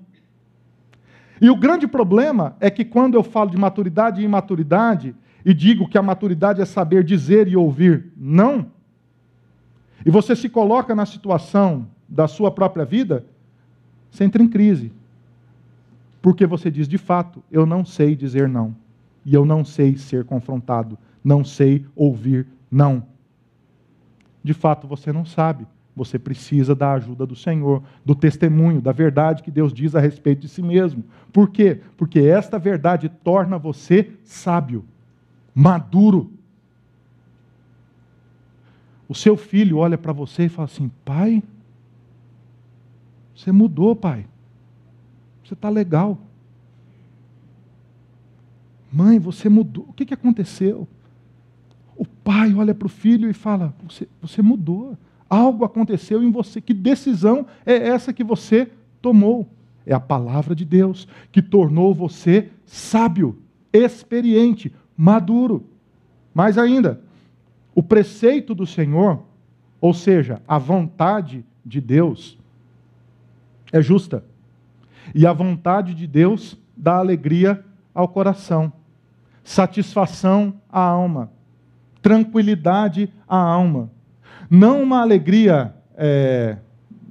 [1.41, 5.89] E o grande problema é que quando eu falo de maturidade e imaturidade, e digo
[5.89, 8.71] que a maturidade é saber dizer e ouvir não,
[10.05, 13.25] e você se coloca na situação da sua própria vida,
[14.11, 14.93] você entra em crise.
[16.23, 18.75] Porque você diz, de fato, eu não sei dizer não.
[19.25, 20.99] E eu não sei ser confrontado.
[21.23, 23.05] Não sei ouvir não.
[24.43, 25.67] De fato, você não sabe.
[25.95, 30.43] Você precisa da ajuda do Senhor, do testemunho, da verdade que Deus diz a respeito
[30.43, 31.05] de si mesmo.
[31.33, 31.81] Por quê?
[31.97, 34.85] Porque esta verdade torna você sábio,
[35.55, 36.33] maduro.
[39.09, 41.43] O seu filho olha para você e fala assim: pai,
[43.35, 44.27] você mudou, pai.
[45.43, 46.19] Você está legal.
[48.93, 49.87] Mãe, você mudou.
[49.89, 50.87] O que, que aconteceu?
[51.97, 54.97] O pai olha para o filho e fala: você, você mudou.
[55.29, 56.61] Algo aconteceu em você.
[56.61, 59.49] Que decisão é essa que você tomou?
[59.87, 63.39] É a palavra de Deus que tornou você sábio,
[63.73, 65.65] experiente, maduro.
[66.35, 67.01] Mais ainda,
[67.75, 69.23] o preceito do Senhor,
[69.81, 72.37] ou seja, a vontade de Deus,
[73.73, 74.23] é justa.
[75.15, 78.71] E a vontade de Deus dá alegria ao coração,
[79.43, 81.31] satisfação à alma,
[82.03, 83.91] tranquilidade à alma.
[84.51, 86.59] Não uma alegria é,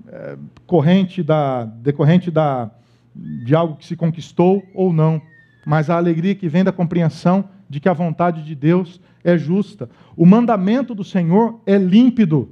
[0.07, 2.69] é, corrente da, decorrente da,
[3.15, 5.19] de algo que se conquistou ou não,
[5.65, 9.89] mas a alegria que vem da compreensão de que a vontade de Deus é justa.
[10.17, 12.49] O mandamento do Senhor é límpido.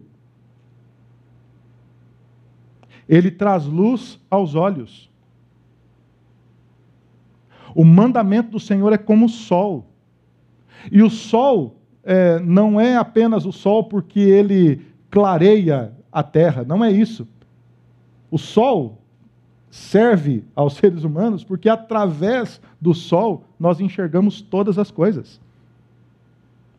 [3.10, 5.10] Ele traz luz aos olhos.
[7.74, 9.88] O mandamento do Senhor é como o sol.
[10.92, 16.84] E o sol é, não é apenas o sol porque ele clareia a terra, não
[16.84, 17.28] é isso.
[18.30, 19.02] O sol
[19.70, 25.40] serve aos seres humanos porque através do sol nós enxergamos todas as coisas.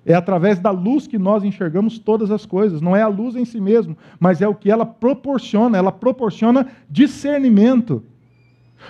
[0.07, 2.81] É através da luz que nós enxergamos todas as coisas.
[2.81, 5.77] Não é a luz em si mesmo, mas é o que ela proporciona.
[5.77, 8.03] Ela proporciona discernimento.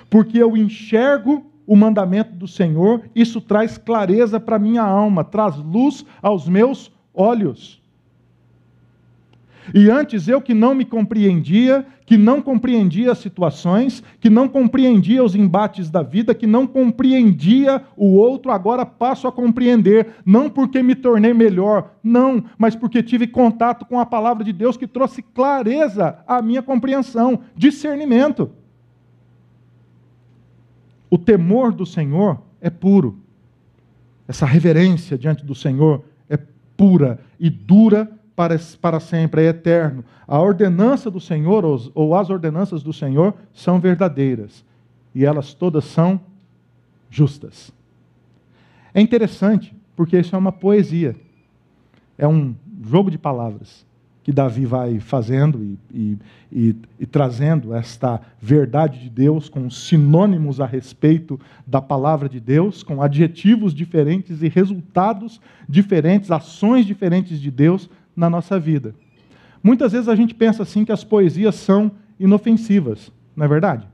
[0.09, 6.05] Porque eu enxergo o mandamento do Senhor, isso traz clareza para minha alma, traz luz
[6.23, 7.83] aos meus olhos.
[9.75, 15.23] E antes eu que não me compreendia, que não compreendia as situações, que não compreendia
[15.23, 20.83] os embates da vida, que não compreendia o outro, agora passo a compreender, não porque
[20.83, 25.21] me tornei melhor, não, mas porque tive contato com a palavra de Deus que trouxe
[25.21, 28.51] clareza à minha compreensão, discernimento.
[31.11, 33.19] O temor do Senhor é puro.
[34.27, 36.39] Essa reverência diante do Senhor é
[36.75, 40.05] pura e dura para, para sempre, é eterno.
[40.25, 44.65] A ordenança do Senhor, ou, as ordenanças do Senhor, são verdadeiras.
[45.13, 46.21] E elas todas são
[47.11, 47.73] justas.
[48.95, 51.17] É interessante, porque isso é uma poesia.
[52.17, 53.85] É um jogo de palavras
[54.23, 56.19] que Davi vai fazendo e, e,
[56.53, 62.85] e, e, trazendo esta verdade de Deus com sinônimos a respeito da palavra de Deus,
[62.85, 68.97] com adjetivos diferentes e resultados diferentes, ações diferentes de Deus na nossa vida.
[69.63, 73.87] Muitas vezes a gente pensa assim que as poesias são inofensivas, não é verdade?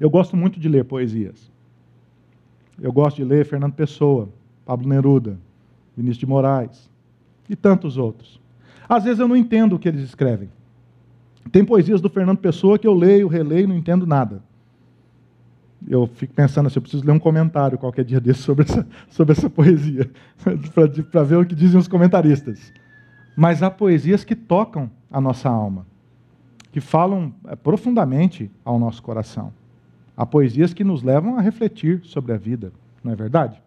[0.00, 1.50] Eu gosto muito de ler poesias.
[2.80, 4.30] Eu gosto de ler Fernando Pessoa,
[4.64, 5.38] Pablo Neruda,
[5.94, 6.90] Vinícius de Moraes
[7.48, 8.40] e tantos outros.
[8.88, 10.48] Às vezes eu não entendo o que eles escrevem.
[11.52, 14.42] Tem poesias do Fernando Pessoa que eu leio, releio e não entendo nada
[15.86, 19.32] eu fico pensando assim, eu preciso ler um comentário qualquer dia desse sobre essa, sobre
[19.32, 20.10] essa poesia,
[21.10, 22.72] para ver o que dizem os comentaristas.
[23.36, 25.86] Mas há poesias que tocam a nossa alma,
[26.72, 29.52] que falam é, profundamente ao nosso coração.
[30.16, 32.72] Há poesias que nos levam a refletir sobre a vida,
[33.04, 33.62] não é verdade?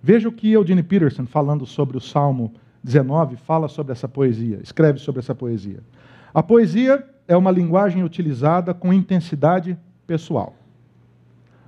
[0.00, 2.52] Veja o que Eugene Peterson, falando sobre o Salmo
[2.84, 5.80] 19, fala sobre essa poesia, escreve sobre essa poesia.
[6.32, 10.54] A poesia é uma linguagem utilizada com intensidade pessoal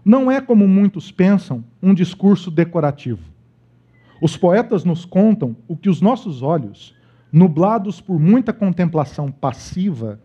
[0.08, 3.20] não é, como muitos pensam, um discurso decorativo.
[4.22, 6.94] Os poetas nos contam o que os nossos olhos,
[7.30, 10.18] nublados por muita contemplação passiva,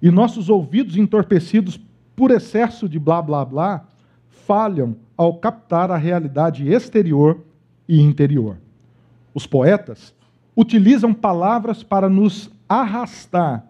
[0.00, 1.78] e nossos ouvidos entorpecidos
[2.16, 3.86] por excesso de blá blá blá,
[4.26, 7.44] falham ao captar a realidade exterior
[7.86, 8.56] e interior.
[9.34, 10.14] Os poetas
[10.56, 13.66] utilizam palavras para nos arrastar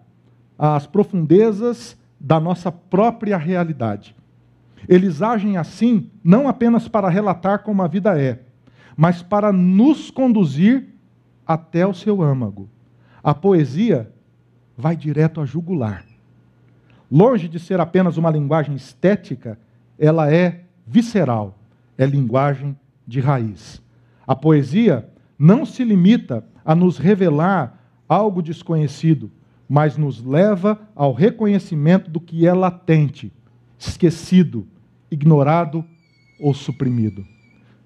[0.56, 4.14] às profundezas da nossa própria realidade
[4.88, 8.40] eles agem assim não apenas para relatar como a vida é,
[8.96, 10.88] mas para nos conduzir
[11.46, 12.68] até o seu âmago.
[13.22, 14.10] A poesia
[14.76, 16.04] vai direto à jugular.
[17.10, 19.58] Longe de ser apenas uma linguagem estética,
[19.98, 21.58] ela é visceral,
[21.96, 23.82] é linguagem de raiz.
[24.26, 25.08] A poesia
[25.38, 29.30] não se limita a nos revelar algo desconhecido,
[29.68, 33.32] mas nos leva ao reconhecimento do que é latente,
[33.78, 34.66] esquecido,
[35.10, 35.84] ignorado
[36.40, 37.26] ou suprimido.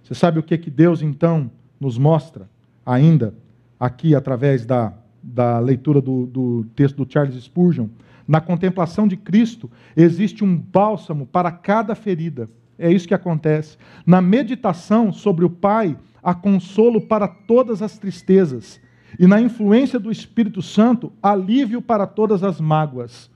[0.03, 2.49] Você sabe o que, que Deus então nos mostra
[2.84, 3.34] ainda
[3.78, 7.88] aqui através da, da leitura do, do texto do Charles Spurgeon?
[8.26, 12.49] Na contemplação de Cristo existe um bálsamo para cada ferida.
[12.78, 13.76] É isso que acontece.
[14.07, 18.80] Na meditação sobre o Pai, há consolo para todas as tristezas.
[19.18, 23.30] E na influência do Espírito Santo, alívio para todas as mágoas.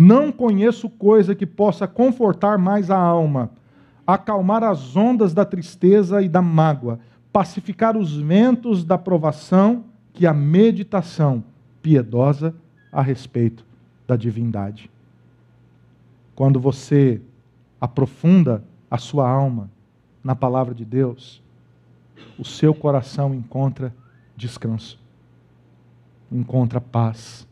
[0.00, 3.50] Não conheço coisa que possa confortar mais a alma,
[4.06, 7.00] acalmar as ondas da tristeza e da mágoa,
[7.32, 11.42] pacificar os ventos da provação, que a meditação
[11.82, 12.54] piedosa
[12.92, 13.66] a respeito
[14.06, 14.88] da divindade.
[16.32, 17.20] Quando você
[17.80, 19.68] aprofunda a sua alma
[20.22, 21.42] na palavra de Deus,
[22.38, 23.92] o seu coração encontra
[24.36, 24.96] descanso,
[26.30, 27.48] encontra paz,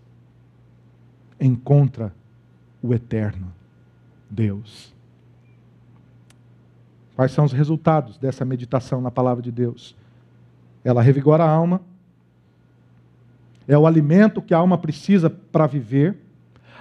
[1.41, 2.15] encontra
[2.87, 3.53] o eterno
[4.31, 4.95] Deus.
[7.15, 9.97] Quais são os resultados dessa meditação na palavra de Deus?
[10.85, 11.81] Ela revigora a alma,
[13.67, 16.17] é o alimento que a alma precisa para viver,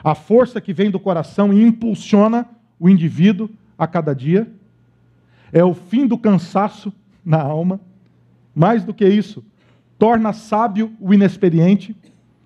[0.04, 2.48] a força que vem do coração e impulsiona
[2.80, 4.52] o indivíduo a cada dia,
[5.52, 6.94] é o fim do cansaço
[7.24, 7.80] na alma.
[8.54, 9.44] Mais do que isso,
[9.98, 11.96] torna sábio o inexperiente,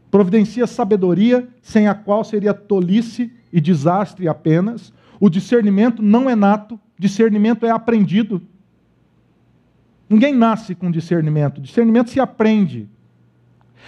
[0.09, 4.93] providencia sabedoria sem a qual seria tolice e desastre apenas.
[5.19, 8.41] O discernimento não é nato, discernimento é aprendido.
[10.09, 12.87] Ninguém nasce com discernimento, discernimento se aprende.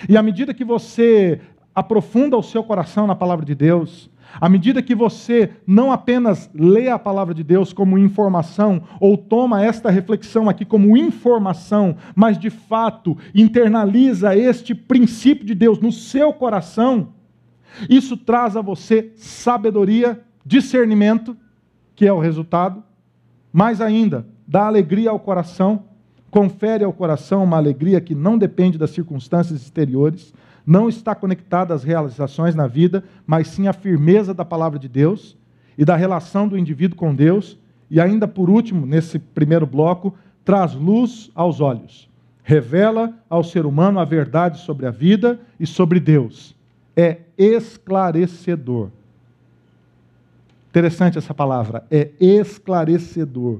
[0.08, 1.42] E à medida que você
[1.74, 4.10] aprofunda o seu coração na palavra de Deus,
[4.40, 9.64] à medida que você não apenas lê a palavra de Deus como informação, ou toma
[9.64, 16.32] esta reflexão aqui como informação, mas de fato internaliza este princípio de Deus no seu
[16.32, 17.10] coração,
[17.90, 21.36] isso traz a você sabedoria, discernimento,
[21.96, 22.84] que é o resultado,
[23.52, 25.84] mais ainda, dá alegria ao coração,
[26.30, 30.34] confere ao coração uma alegria que não depende das circunstâncias exteriores,
[30.66, 35.38] não está conectada às realizações na vida, mas sim à firmeza da palavra de Deus
[35.78, 37.58] e da relação do indivíduo com Deus.
[37.90, 40.16] E ainda por último, nesse primeiro bloco,
[40.46, 42.10] traz luz aos olhos,
[42.44, 46.56] revela ao ser humano a verdade sobre a vida e sobre Deus.
[46.96, 48.90] É esclarecedor.
[50.70, 53.60] Interessante essa palavra, é esclarecedor.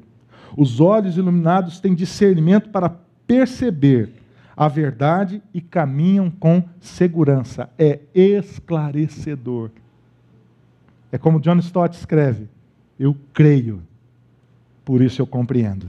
[0.56, 2.90] Os olhos iluminados têm discernimento para
[3.28, 4.14] perceber
[4.56, 7.70] a verdade e caminham com segurança.
[7.78, 9.72] É esclarecedor.
[11.12, 12.48] É como John Stott escreve:
[13.00, 13.82] Eu creio,
[14.86, 15.88] por isso eu compreendo.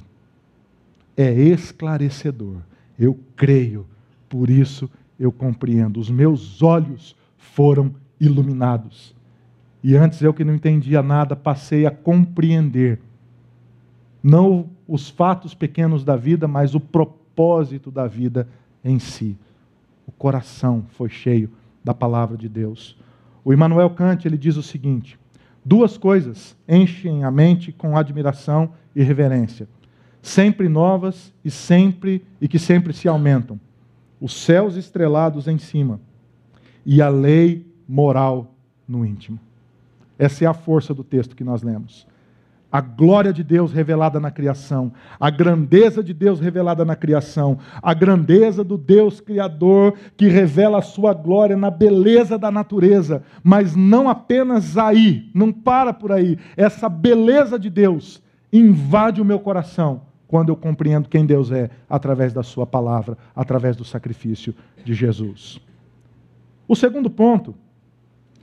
[1.16, 2.57] É esclarecedor.
[2.99, 3.86] Eu creio,
[4.28, 4.88] por isso
[5.18, 6.01] eu compreendo.
[6.01, 7.16] Os meus olhos
[7.53, 9.14] foram iluminados.
[9.82, 13.00] E antes eu que não entendia nada, passei a compreender.
[14.22, 18.48] Não os fatos pequenos da vida, mas o propósito da vida
[18.84, 19.36] em si.
[20.07, 21.50] O coração foi cheio
[21.84, 22.96] da palavra de Deus.
[23.44, 25.18] O Immanuel Kant ele diz o seguinte:
[25.64, 29.68] duas coisas enchem a mente com admiração e reverência,
[30.22, 33.61] sempre novas e sempre e que sempre se aumentam.
[34.20, 36.00] Os céus estrelados em cima
[36.85, 38.55] e a lei moral
[38.87, 39.39] no íntimo.
[40.18, 42.07] Essa é a força do texto que nós lemos
[42.72, 47.93] a glória de Deus revelada na criação, a grandeza de Deus revelada na criação, a
[47.93, 54.09] grandeza do Deus Criador que revela a sua glória na beleza da natureza, mas não
[54.09, 56.39] apenas aí, não para por aí.
[56.57, 62.33] Essa beleza de Deus invade o meu coração quando eu compreendo quem Deus é através
[62.33, 65.61] da Sua palavra, através do sacrifício de Jesus.
[66.66, 67.54] O segundo ponto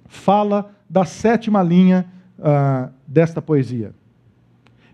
[0.05, 2.05] fala da sétima linha
[2.37, 3.93] uh, desta poesia.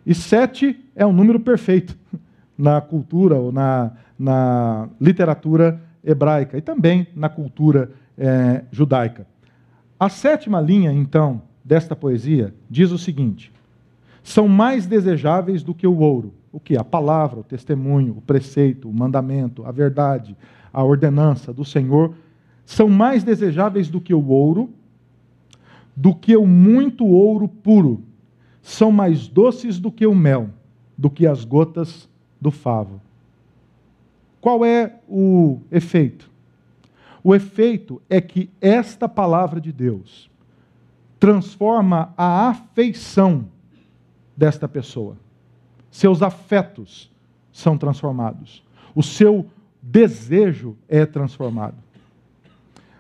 [0.06, 1.98] E sete é um número perfeito
[2.58, 9.26] na cultura ou na, na literatura hebraica e também na cultura é, judaica.
[10.00, 13.52] A sétima linha, então, desta poesia diz o seguinte:
[14.24, 16.34] são mais desejáveis do que o ouro.
[16.52, 16.78] O que?
[16.78, 20.38] A palavra, o testemunho, o preceito, o mandamento, a verdade,
[20.72, 22.14] a ordenança do Senhor
[22.66, 24.70] são mais desejáveis do que o ouro,
[25.96, 28.04] do que o muito ouro puro
[28.62, 30.50] são mais doces do que o mel,
[30.98, 32.10] do que as gotas
[32.42, 33.00] do favo.
[34.42, 36.30] Qual é o efeito?
[37.24, 40.30] O efeito é que esta palavra de Deus
[41.20, 43.46] transforma a afeição
[44.36, 45.18] desta pessoa.
[45.90, 47.12] Seus afetos
[47.52, 48.64] são transformados.
[48.94, 49.46] O seu
[49.82, 51.85] desejo é transformado.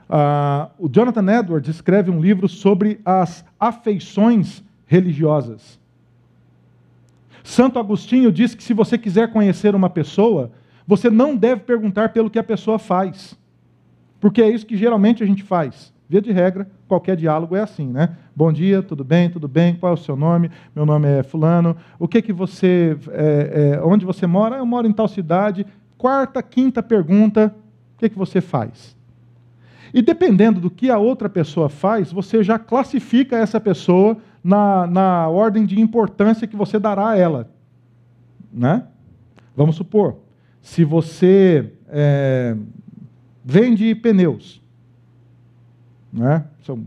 [0.10, 5.80] Uh, o Jonathan Edwards escreve um livro sobre as afeições religiosas.
[7.44, 10.52] Santo Agostinho diz que se você quiser conhecer uma pessoa,
[10.88, 13.38] você não deve perguntar pelo que a pessoa faz,
[14.20, 15.94] porque é isso que geralmente a gente faz.
[16.08, 18.16] Via de regra, qualquer diálogo é assim, né?
[18.36, 19.76] Bom dia, tudo bem, tudo bem?
[19.76, 20.52] Qual é o seu nome?
[20.76, 21.76] Meu nome é fulano.
[21.98, 24.58] O que que você, é, é, onde você mora?
[24.58, 25.66] Eu moro em tal cidade.
[25.98, 27.56] Quarta, quinta pergunta,
[27.96, 28.95] o que que você faz?
[29.94, 35.28] E dependendo do que a outra pessoa faz, você já classifica essa pessoa na, na
[35.28, 37.50] ordem de importância que você dará a ela.
[38.52, 38.84] Né?
[39.56, 40.18] Vamos supor,
[40.62, 42.56] se você é,
[43.44, 44.62] vende pneus,
[46.12, 46.46] né?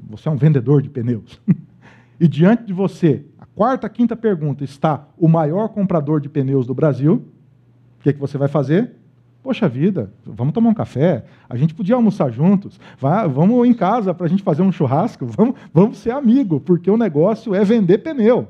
[0.09, 1.41] você é um vendedor de pneus,
[2.21, 6.75] e diante de você, a quarta, quinta pergunta, está o maior comprador de pneus do
[6.75, 7.25] Brasil,
[7.99, 8.93] o que, é que você vai fazer?
[9.43, 14.13] Poxa vida, vamos tomar um café, a gente podia almoçar juntos, vai, vamos em casa
[14.13, 17.99] para a gente fazer um churrasco, vamos, vamos ser amigo, porque o negócio é vender
[17.99, 18.49] pneu.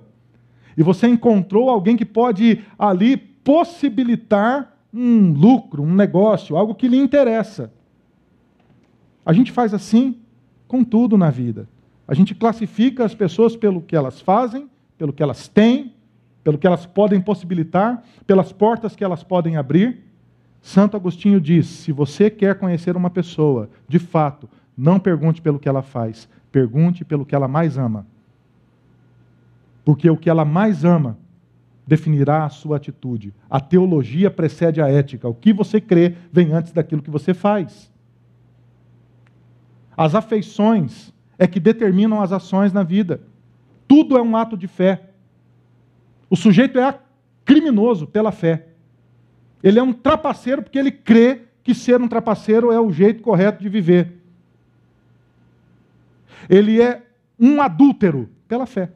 [0.77, 6.97] E você encontrou alguém que pode ali possibilitar um lucro, um negócio, algo que lhe
[6.97, 7.73] interessa.
[9.25, 10.19] A gente faz assim
[10.67, 11.69] com tudo na vida.
[12.07, 15.93] A gente classifica as pessoas pelo que elas fazem, pelo que elas têm,
[16.43, 20.08] pelo que elas podem possibilitar, pelas portas que elas podem abrir.
[20.61, 25.69] Santo Agostinho diz: se você quer conhecer uma pessoa, de fato, não pergunte pelo que
[25.69, 28.07] ela faz, pergunte pelo que ela mais ama.
[29.85, 31.19] Porque o que ela mais ama
[31.87, 33.35] definirá a sua atitude.
[33.49, 35.27] A teologia precede a ética.
[35.27, 37.91] O que você crê vem antes daquilo que você faz.
[39.97, 43.23] As afeições é que determinam as ações na vida.
[43.89, 45.11] Tudo é um ato de fé.
[46.29, 46.99] O sujeito é
[47.45, 48.68] criminoso pela fé.
[49.63, 53.63] Ele é um trapaceiro porque ele crê que ser um trapaceiro é o jeito correto
[53.63, 54.13] de viver.
[56.49, 57.03] Ele é
[57.39, 58.91] um adúltero pela fé.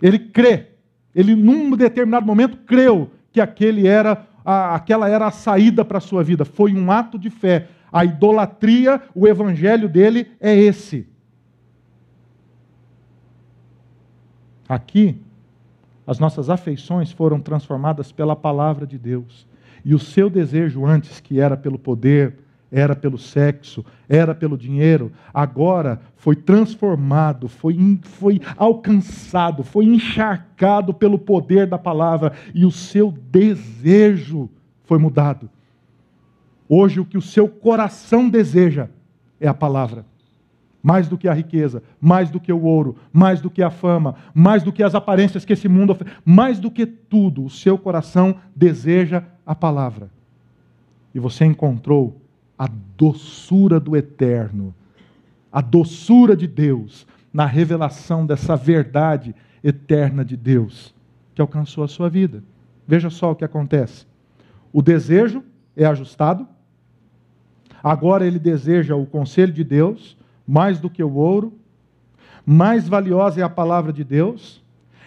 [0.00, 0.68] Ele crê.
[1.14, 6.00] Ele, num determinado momento, creu que aquele era a, aquela era a saída para a
[6.00, 6.44] sua vida.
[6.44, 7.68] Foi um ato de fé.
[7.92, 11.06] A idolatria, o evangelho dele é esse.
[14.68, 15.20] Aqui,
[16.06, 19.46] as nossas afeições foram transformadas pela palavra de Deus.
[19.84, 22.34] E o seu desejo antes, que era pelo poder,
[22.72, 31.18] era pelo sexo, era pelo dinheiro, agora foi transformado, foi, foi alcançado, foi encharcado pelo
[31.18, 34.48] poder da palavra e o seu desejo
[34.84, 35.50] foi mudado.
[36.66, 38.88] Hoje, o que o seu coração deseja
[39.38, 40.06] é a palavra.
[40.82, 44.14] Mais do que a riqueza, mais do que o ouro, mais do que a fama,
[44.34, 47.76] mais do que as aparências que esse mundo oferece, mais do que tudo, o seu
[47.76, 50.10] coração deseja a palavra.
[51.14, 52.20] E você encontrou
[52.58, 54.74] a doçura do eterno,
[55.50, 60.94] a doçura de Deus na revelação dessa verdade eterna de Deus
[61.34, 62.42] que alcançou a sua vida.
[62.86, 64.06] Veja só o que acontece.
[64.72, 65.42] O desejo
[65.76, 66.46] é ajustado.
[67.82, 70.16] Agora ele deseja o conselho de Deus
[70.46, 71.52] mais do que o ouro.
[72.44, 74.62] Mais valiosa é a palavra de Deus.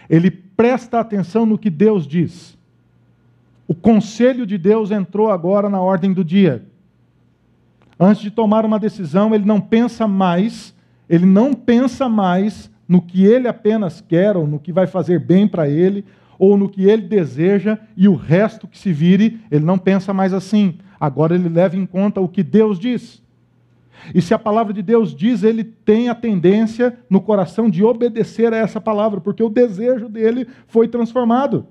[0.08, 2.55] Ele presta atenção no que Deus diz.
[3.68, 6.64] O conselho de Deus entrou agora na ordem do dia.
[7.98, 10.74] Antes de tomar uma decisão, ele não pensa mais,
[11.08, 15.48] ele não pensa mais no que ele apenas quer, ou no que vai fazer bem
[15.48, 16.04] para ele,
[16.38, 20.32] ou no que ele deseja, e o resto que se vire, ele não pensa mais
[20.32, 20.78] assim.
[21.00, 23.22] Agora ele leva em conta o que Deus diz.
[24.14, 28.52] E se a palavra de Deus diz, ele tem a tendência no coração de obedecer
[28.52, 31.66] a essa palavra, porque o desejo dele foi transformado.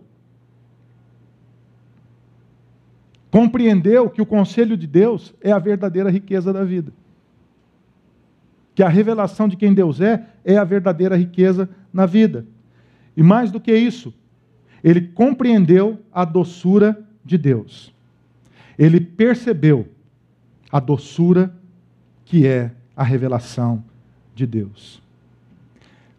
[3.36, 6.94] Compreendeu que o conselho de Deus é a verdadeira riqueza da vida.
[8.74, 12.46] Que a revelação de quem Deus é é a verdadeira riqueza na vida.
[13.14, 14.14] E mais do que isso,
[14.82, 17.94] ele compreendeu a doçura de Deus.
[18.80, 19.86] Ele percebeu
[20.72, 21.54] a doçura
[22.24, 23.84] que é a revelação
[24.34, 25.04] de Deus.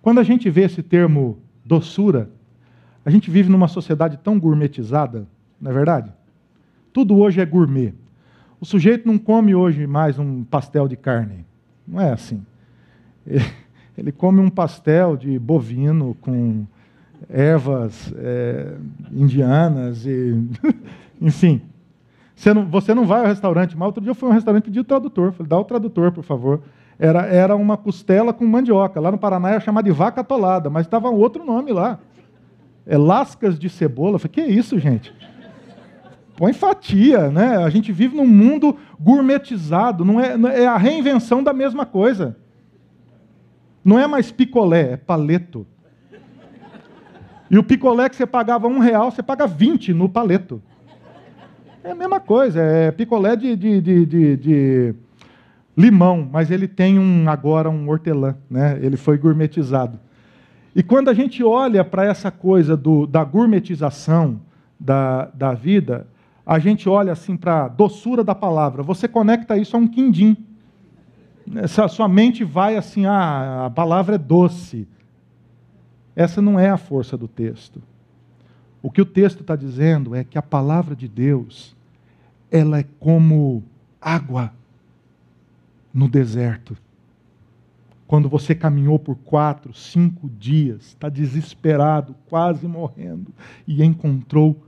[0.03, 2.29] Quando a gente vê esse termo doçura,
[3.07, 5.27] a gente vive numa sociedade tão gourmetizada,
[5.59, 6.12] não é verdade?
[6.97, 7.92] Tudo hoje é gourmet.
[8.59, 11.44] O sujeito não come hoje mais um pastel de carne.
[11.86, 12.42] Não é assim.
[13.99, 16.64] Ele come um pastel de bovino com
[17.28, 18.78] ervas é,
[19.12, 20.42] indianas e,
[21.20, 21.61] enfim,
[22.34, 24.64] Você não, você não vai ao restaurante, mas outro dia eu fui a um restaurante
[24.64, 25.32] pedi o tradutor.
[25.32, 26.62] Falei, dá o tradutor, por favor.
[26.99, 28.99] Era, era uma costela com mandioca.
[28.99, 31.99] Lá no Paraná é chamada de vaca atolada, mas estava um outro nome lá.
[32.86, 34.14] É lascas de cebola.
[34.14, 35.12] Eu falei, que isso, gente?
[36.37, 37.57] Põe fatia, né?
[37.57, 41.87] A gente vive num mundo gourmetizado, não é, não é, é a reinvenção da mesma
[41.87, 42.37] coisa.
[43.82, 45.66] Não é mais picolé, é paleto.
[47.51, 50.61] E o picolé que você pagava um real, você paga 20 no paleto.
[51.82, 54.95] É a mesma coisa, é picolé de, de, de, de, de
[55.76, 58.78] limão, mas ele tem um agora um hortelã, né?
[58.82, 60.01] ele foi gourmetizado.
[60.74, 64.41] E quando a gente olha para essa coisa do, da gourmetização
[64.78, 66.09] da, da vida,
[66.47, 70.36] a gente olha assim para a doçura da palavra, você conecta isso a um quindim.
[71.57, 74.86] Essa, sua mente vai assim, ah, a palavra é doce.
[76.14, 77.82] Essa não é a força do texto.
[78.80, 81.74] O que o texto está dizendo é que a palavra de Deus
[82.51, 83.64] ela é como
[84.01, 84.53] água
[85.92, 86.76] no deserto.
[88.07, 93.32] Quando você caminhou por quatro, cinco dias, está desesperado, quase morrendo,
[93.66, 94.62] e encontrou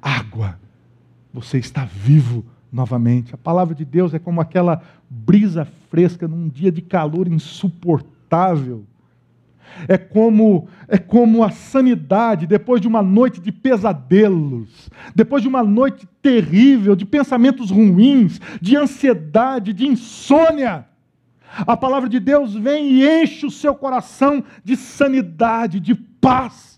[0.00, 0.58] água,
[1.32, 3.34] você está vivo novamente.
[3.34, 8.84] A palavra de Deus é como aquela brisa fresca num dia de calor insuportável
[9.86, 15.62] é como é como a sanidade depois de uma noite de pesadelos, depois de uma
[15.62, 20.86] noite terrível de pensamentos ruins, de ansiedade, de insônia.
[21.58, 26.77] A palavra de Deus vem e enche o seu coração de sanidade, de paz.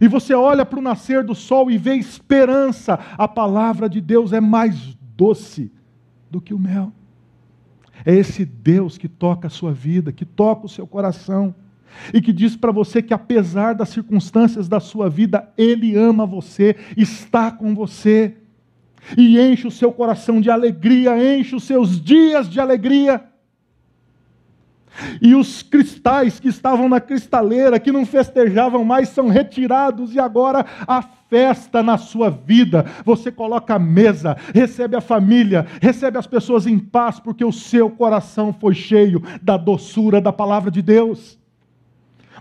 [0.00, 2.98] E você olha para o nascer do sol e vê esperança.
[3.16, 5.70] A palavra de Deus é mais doce
[6.30, 6.92] do que o mel.
[8.04, 11.54] É esse Deus que toca a sua vida, que toca o seu coração
[12.12, 16.76] e que diz para você que, apesar das circunstâncias da sua vida, Ele ama você,
[16.96, 18.36] está com você,
[19.16, 23.24] e enche o seu coração de alegria, enche os seus dias de alegria.
[25.20, 30.64] E os cristais que estavam na cristaleira, que não festejavam mais, são retirados, e agora
[30.86, 32.84] a festa na sua vida.
[33.04, 37.90] Você coloca a mesa, recebe a família, recebe as pessoas em paz, porque o seu
[37.90, 41.38] coração foi cheio da doçura da palavra de Deus.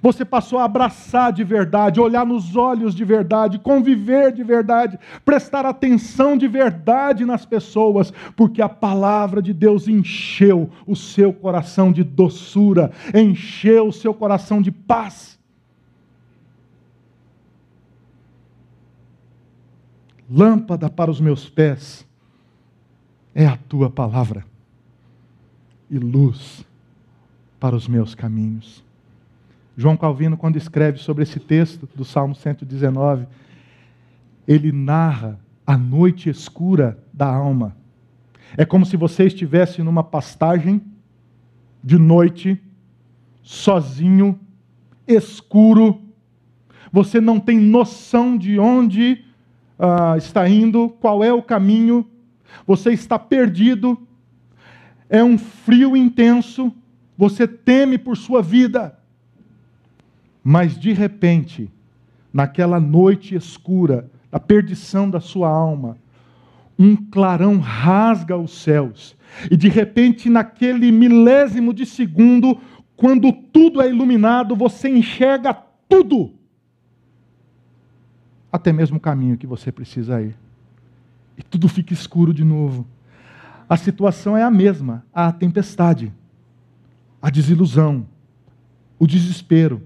[0.02, 5.66] Você passou a abraçar de verdade, olhar nos olhos de verdade, conviver de verdade, prestar
[5.66, 12.04] atenção de verdade nas pessoas, porque a palavra de Deus encheu o seu coração de
[12.04, 15.40] doçura, encheu o seu coração de paz.
[20.30, 22.06] Lâmpada para os meus pés
[23.34, 24.46] é a tua palavra,
[25.90, 26.66] e luz
[27.60, 28.85] para os meus caminhos.
[29.78, 33.28] João Calvino, quando escreve sobre esse texto do Salmo 119,
[34.48, 37.76] ele narra a noite escura da alma.
[38.56, 40.82] É como se você estivesse numa pastagem
[41.84, 42.62] de noite,
[43.44, 44.40] sozinho,
[45.08, 46.02] escuro,
[46.92, 49.26] você não tem noção de onde
[49.78, 52.08] uh, está indo, qual é o caminho,
[52.66, 53.98] você está perdido,
[55.10, 56.72] é um frio intenso,
[57.18, 58.98] você teme por sua vida.
[60.48, 61.72] Mas de repente,
[62.32, 65.98] naquela noite escura, a perdição da sua alma,
[66.78, 69.18] um clarão rasga os céus.
[69.50, 72.62] E de repente, naquele milésimo de segundo,
[72.96, 75.52] quando tudo é iluminado, você enxerga
[75.90, 76.32] tudo.
[78.52, 80.36] Até mesmo o caminho que você precisa ir.
[81.36, 82.86] E tudo fica escuro de novo.
[83.68, 86.14] A situação é a mesma: a tempestade,
[87.20, 88.06] a desilusão,
[89.00, 89.82] o desespero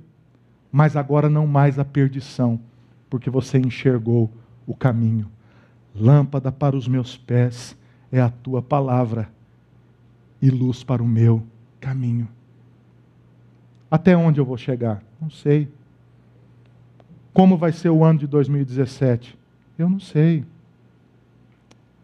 [0.71, 2.59] mas agora não mais a perdição,
[3.09, 4.31] porque você enxergou
[4.67, 5.29] o caminho.
[5.95, 7.75] Lâmpada para os meus pés
[8.11, 9.29] é a tua palavra
[10.41, 11.43] e luz para o meu
[11.79, 12.27] caminho.
[13.89, 15.01] Até onde eu vou chegar?
[15.19, 15.67] Não sei.
[17.33, 19.37] Como vai ser o ano de 2017?
[19.77, 20.45] Eu não sei.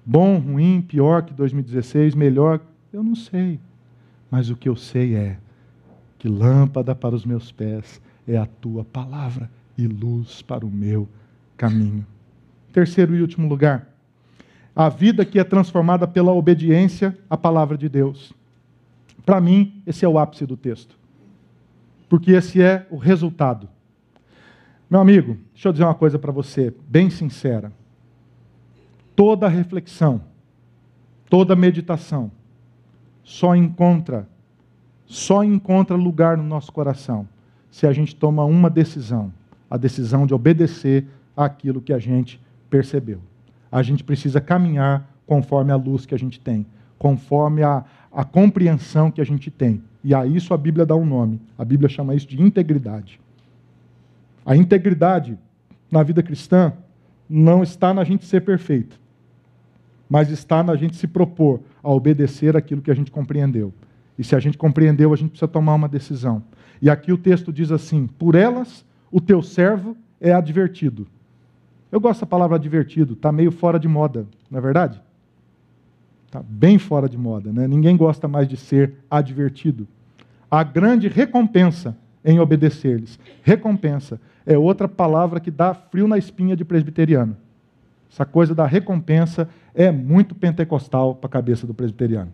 [0.05, 2.59] Bom, ruim, pior que 2016, melhor?
[2.91, 3.59] Eu não sei.
[4.31, 5.37] Mas o que eu sei é
[6.17, 11.07] que lâmpada para os meus pés é a tua palavra e luz para o meu
[11.57, 12.05] caminho.
[12.71, 13.87] Terceiro e último lugar,
[14.75, 18.33] a vida que é transformada pela obediência à palavra de Deus.
[19.25, 20.97] Para mim, esse é o ápice do texto,
[22.09, 23.69] porque esse é o resultado.
[24.89, 27.71] Meu amigo, deixa eu dizer uma coisa para você, bem sincera.
[29.15, 30.21] Toda reflexão,
[31.29, 32.29] toda meditação,
[33.23, 34.27] só encontra,
[35.05, 37.27] só encontra lugar no nosso coração
[37.75, 39.33] se a gente toma uma decisão,
[39.69, 41.05] a decisão de obedecer
[41.35, 43.19] àquilo que a gente percebeu.
[43.69, 46.65] A gente precisa caminhar conforme a luz que a gente tem,
[46.97, 49.83] conforme a, a compreensão que a gente tem.
[50.01, 51.41] E a isso a Bíblia dá um nome.
[51.57, 53.19] A Bíblia chama isso de integridade.
[54.45, 55.37] A integridade
[55.91, 56.71] na vida cristã
[57.29, 58.97] não está na gente ser perfeito,
[60.09, 63.73] mas está na gente se propor a obedecer aquilo que a gente compreendeu.
[64.17, 66.43] E se a gente compreendeu, a gente precisa tomar uma decisão.
[66.81, 71.07] E aqui o texto diz assim: Por elas o teu servo é advertido.
[71.91, 75.01] Eu gosto da palavra advertido, está meio fora de moda, não é verdade?
[76.25, 77.67] Está bem fora de moda, né?
[77.67, 79.87] Ninguém gosta mais de ser advertido.
[80.51, 83.19] A grande recompensa em obedecer-lhes.
[83.43, 87.37] Recompensa é outra palavra que dá frio na espinha de presbiteriano.
[88.11, 92.31] Essa coisa da recompensa é muito pentecostal para a cabeça do presbiteriano.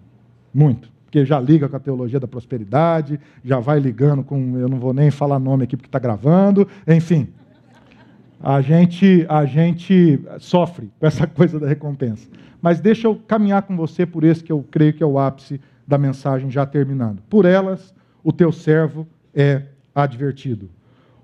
[0.53, 0.89] Muito.
[1.11, 4.57] Porque já liga com a teologia da prosperidade, já vai ligando com.
[4.57, 7.27] Eu não vou nem falar nome aqui porque está gravando, enfim
[8.43, 12.27] a gente, a gente sofre com essa coisa da recompensa.
[12.61, 15.61] Mas deixa eu caminhar com você por esse que eu creio que é o ápice
[15.87, 17.21] da mensagem já terminando.
[17.29, 17.93] Por elas,
[18.23, 20.69] o teu servo é advertido.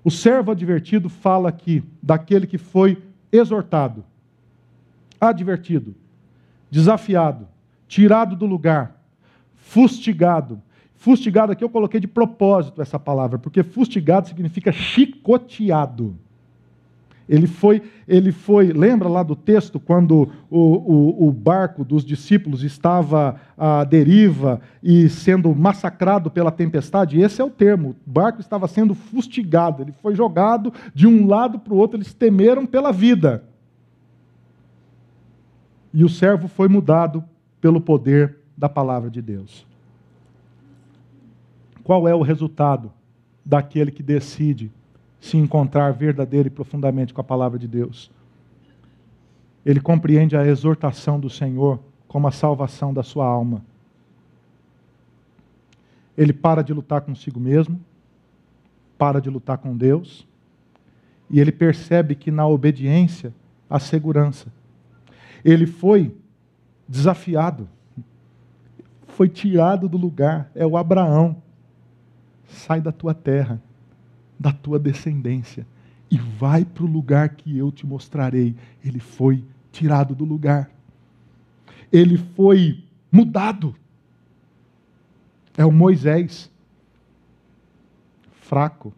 [0.04, 4.04] O servo advertido fala aqui daquele que foi exortado,
[5.20, 5.94] advertido,
[6.70, 7.46] desafiado,
[7.86, 8.97] tirado do lugar,
[9.68, 10.62] fustigado.
[10.96, 16.16] Fustigado aqui eu coloquei de propósito essa palavra, porque fustigado significa chicoteado.
[17.28, 22.64] Ele foi, ele foi, lembra lá do texto, quando o, o, o, barco dos discípulos
[22.64, 27.20] estava à deriva e sendo massacrado pela tempestade?
[27.20, 27.94] Esse é o termo.
[28.06, 32.14] O barco estava sendo fustigado, ele foi jogado de um lado para o outro, eles
[32.14, 33.44] temeram pela vida.
[35.92, 37.22] E o servo foi mudado
[37.60, 39.66] pelo poder da palavra de Deus.
[41.82, 42.92] Qual é o resultado
[43.48, 44.70] daquele que decide
[45.20, 48.10] se encontrar verdadeiro e profundamente com a palavra de Deus.
[49.64, 53.62] Ele compreende a exortação do Senhor como a salvação da sua alma.
[56.16, 57.80] Ele para de lutar consigo mesmo,
[58.96, 60.26] para de lutar com Deus,
[61.30, 63.32] e ele percebe que na obediência
[63.68, 64.46] há segurança.
[65.44, 66.14] Ele foi
[66.88, 67.68] desafiado,
[69.18, 71.42] foi tirado do lugar, é o Abraão.
[72.46, 73.60] Sai da tua terra
[74.38, 75.66] da tua descendência
[76.08, 78.54] e vai para o lugar que eu te mostrarei.
[78.84, 80.70] Ele foi tirado do lugar.
[81.90, 83.74] Ele foi mudado.
[85.56, 86.48] É o Moisés,
[88.30, 88.94] fraco,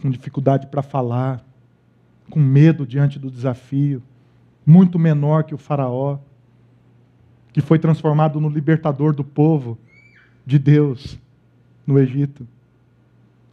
[0.00, 1.44] com dificuldade para falar,
[2.30, 4.02] com medo diante do desafio,
[4.64, 6.18] muito menor que o Faraó,
[7.52, 9.78] que foi transformado no libertador do povo
[10.44, 11.18] de Deus
[11.86, 12.46] no Egito.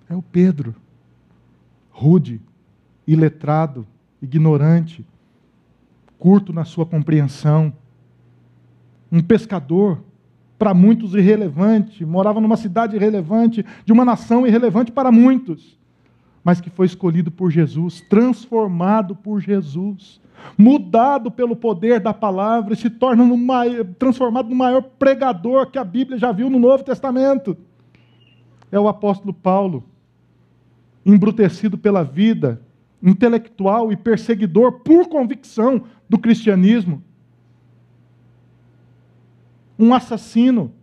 [0.09, 0.75] É o Pedro,
[1.89, 2.41] rude,
[3.05, 3.85] iletrado,
[4.21, 5.05] ignorante,
[6.17, 7.73] curto na sua compreensão.
[9.11, 10.03] Um pescador,
[10.57, 15.78] para muitos irrelevante, morava numa cidade irrelevante, de uma nação irrelevante para muitos,
[16.43, 20.21] mas que foi escolhido por Jesus, transformado por Jesus,
[20.57, 25.77] mudado pelo poder da palavra e se torna no maior, transformado no maior pregador que
[25.77, 27.57] a Bíblia já viu no Novo Testamento.
[28.71, 29.83] É o apóstolo Paulo
[31.05, 32.61] embrutecido pela vida,
[33.01, 37.01] intelectual e perseguidor por convicção do cristianismo.
[39.77, 40.73] Um assassino,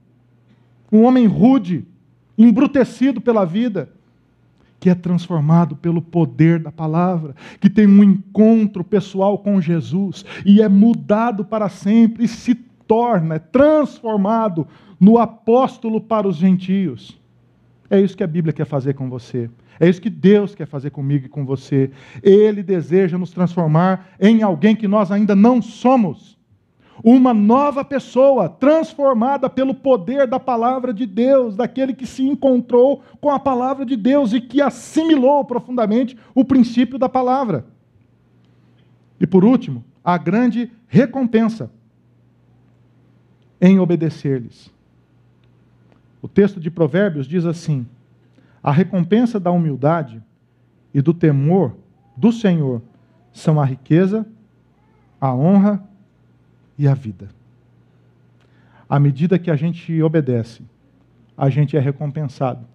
[0.90, 1.86] um homem rude,
[2.36, 3.92] embrutecido pela vida,
[4.86, 10.62] que é transformado pelo poder da palavra, que tem um encontro pessoal com Jesus e
[10.62, 14.64] é mudado para sempre e se torna, é transformado
[15.00, 17.20] no apóstolo para os gentios.
[17.90, 19.50] É isso que a Bíblia quer fazer com você.
[19.80, 21.90] É isso que Deus quer fazer comigo e com você.
[22.22, 26.35] Ele deseja nos transformar em alguém que nós ainda não somos.
[27.04, 33.30] Uma nova pessoa, transformada pelo poder da palavra de Deus, daquele que se encontrou com
[33.30, 37.66] a palavra de Deus e que assimilou profundamente o princípio da palavra.
[39.20, 41.70] E por último, a grande recompensa
[43.60, 44.70] em obedecer-lhes.
[46.20, 47.86] O texto de Provérbios diz assim:
[48.62, 50.22] a recompensa da humildade
[50.92, 51.76] e do temor
[52.16, 52.82] do Senhor
[53.32, 54.26] são a riqueza,
[55.20, 55.95] a honra e
[56.84, 57.28] a vida.
[58.88, 60.64] À medida que a gente obedece,
[61.36, 62.66] a gente é recompensado.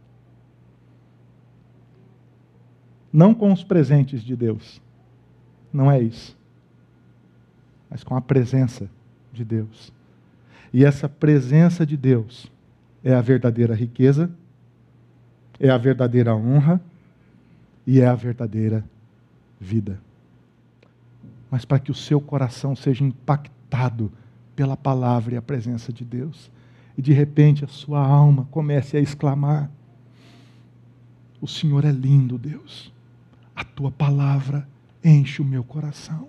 [3.11, 4.81] Não com os presentes de Deus,
[5.73, 6.37] não é isso,
[7.89, 8.89] mas com a presença
[9.33, 9.91] de Deus.
[10.71, 12.49] E essa presença de Deus
[13.03, 14.31] é a verdadeira riqueza
[15.61, 16.81] é a verdadeira honra
[17.85, 18.83] e é a verdadeira
[19.59, 19.99] vida.
[21.51, 24.11] Mas para que o seu coração seja impactado impactado
[24.53, 26.51] pela palavra e a presença de Deus.
[26.97, 29.71] E de repente a sua alma comece a exclamar:
[31.39, 32.91] O Senhor é lindo, Deus.
[33.55, 34.67] A tua palavra
[35.03, 36.27] enche o meu coração.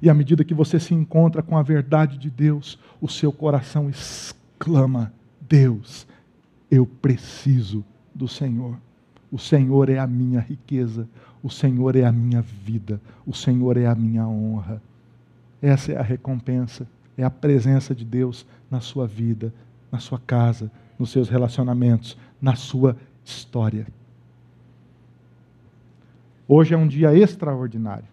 [0.00, 3.90] E à medida que você se encontra com a verdade de Deus, o seu coração
[3.90, 6.06] exclama: Deus,
[6.70, 8.78] eu preciso do Senhor.
[9.30, 11.08] O Senhor é a minha riqueza,
[11.42, 14.82] o Senhor é a minha vida, o Senhor é a minha honra.
[15.62, 16.86] Essa é a recompensa,
[17.16, 19.52] é a presença de Deus na sua vida,
[19.92, 23.86] na sua casa, nos seus relacionamentos, na sua história.
[26.48, 28.08] Hoje é um dia extraordinário.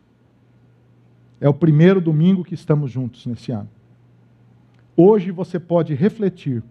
[1.39, 3.69] É o primeiro domingo que estamos juntos nesse ano.
[4.95, 6.63] Hoje você pode refletir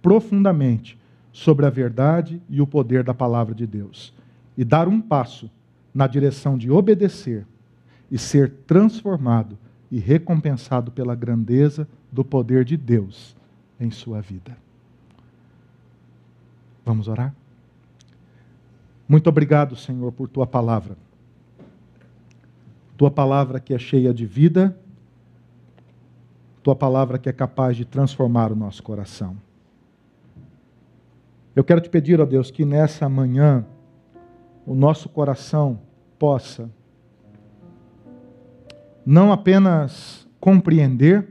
[0.00, 0.98] profundamente
[1.32, 4.14] sobre a verdade e o poder da palavra de Deus
[4.56, 5.50] e dar um passo
[5.92, 7.46] na direção de obedecer
[8.10, 9.58] e ser transformado
[9.94, 13.36] e recompensado pela grandeza do poder de Deus
[13.78, 14.56] em sua vida.
[16.84, 17.32] Vamos orar?
[19.06, 20.96] Muito obrigado, Senhor, por tua palavra.
[22.96, 24.76] Tua palavra que é cheia de vida,
[26.60, 29.36] tua palavra que é capaz de transformar o nosso coração.
[31.54, 33.64] Eu quero te pedir, ó Deus, que nessa manhã
[34.66, 35.78] o nosso coração
[36.18, 36.68] possa
[39.04, 41.28] não apenas compreender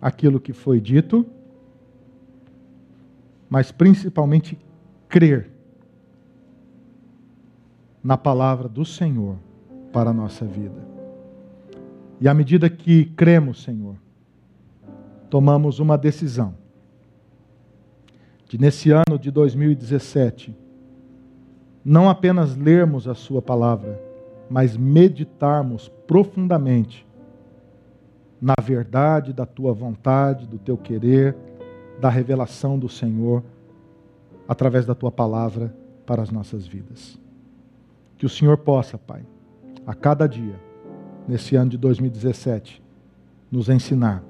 [0.00, 1.26] aquilo que foi dito,
[3.48, 4.58] mas principalmente
[5.08, 5.50] crer
[8.02, 9.36] na palavra do Senhor
[9.92, 10.94] para a nossa vida.
[12.20, 13.96] E à medida que cremos, Senhor,
[15.30, 16.54] tomamos uma decisão
[18.48, 20.54] de, nesse ano de 2017,
[21.84, 24.00] não apenas lermos a Sua palavra,
[24.48, 27.06] mas meditarmos profundamente
[28.44, 31.34] na verdade da Tua vontade, do Teu querer,
[31.98, 33.42] da revelação do Senhor,
[34.46, 35.74] através da Tua palavra
[36.04, 37.18] para as nossas vidas.
[38.18, 39.24] Que o Senhor possa, Pai,
[39.86, 40.60] a cada dia,
[41.26, 42.82] nesse ano de 2017,
[43.50, 44.22] nos ensinar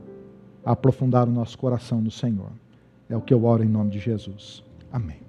[0.65, 2.53] a aprofundar o nosso coração no Senhor.
[3.09, 4.63] É o que eu oro em nome de Jesus.
[4.93, 5.24] Amém.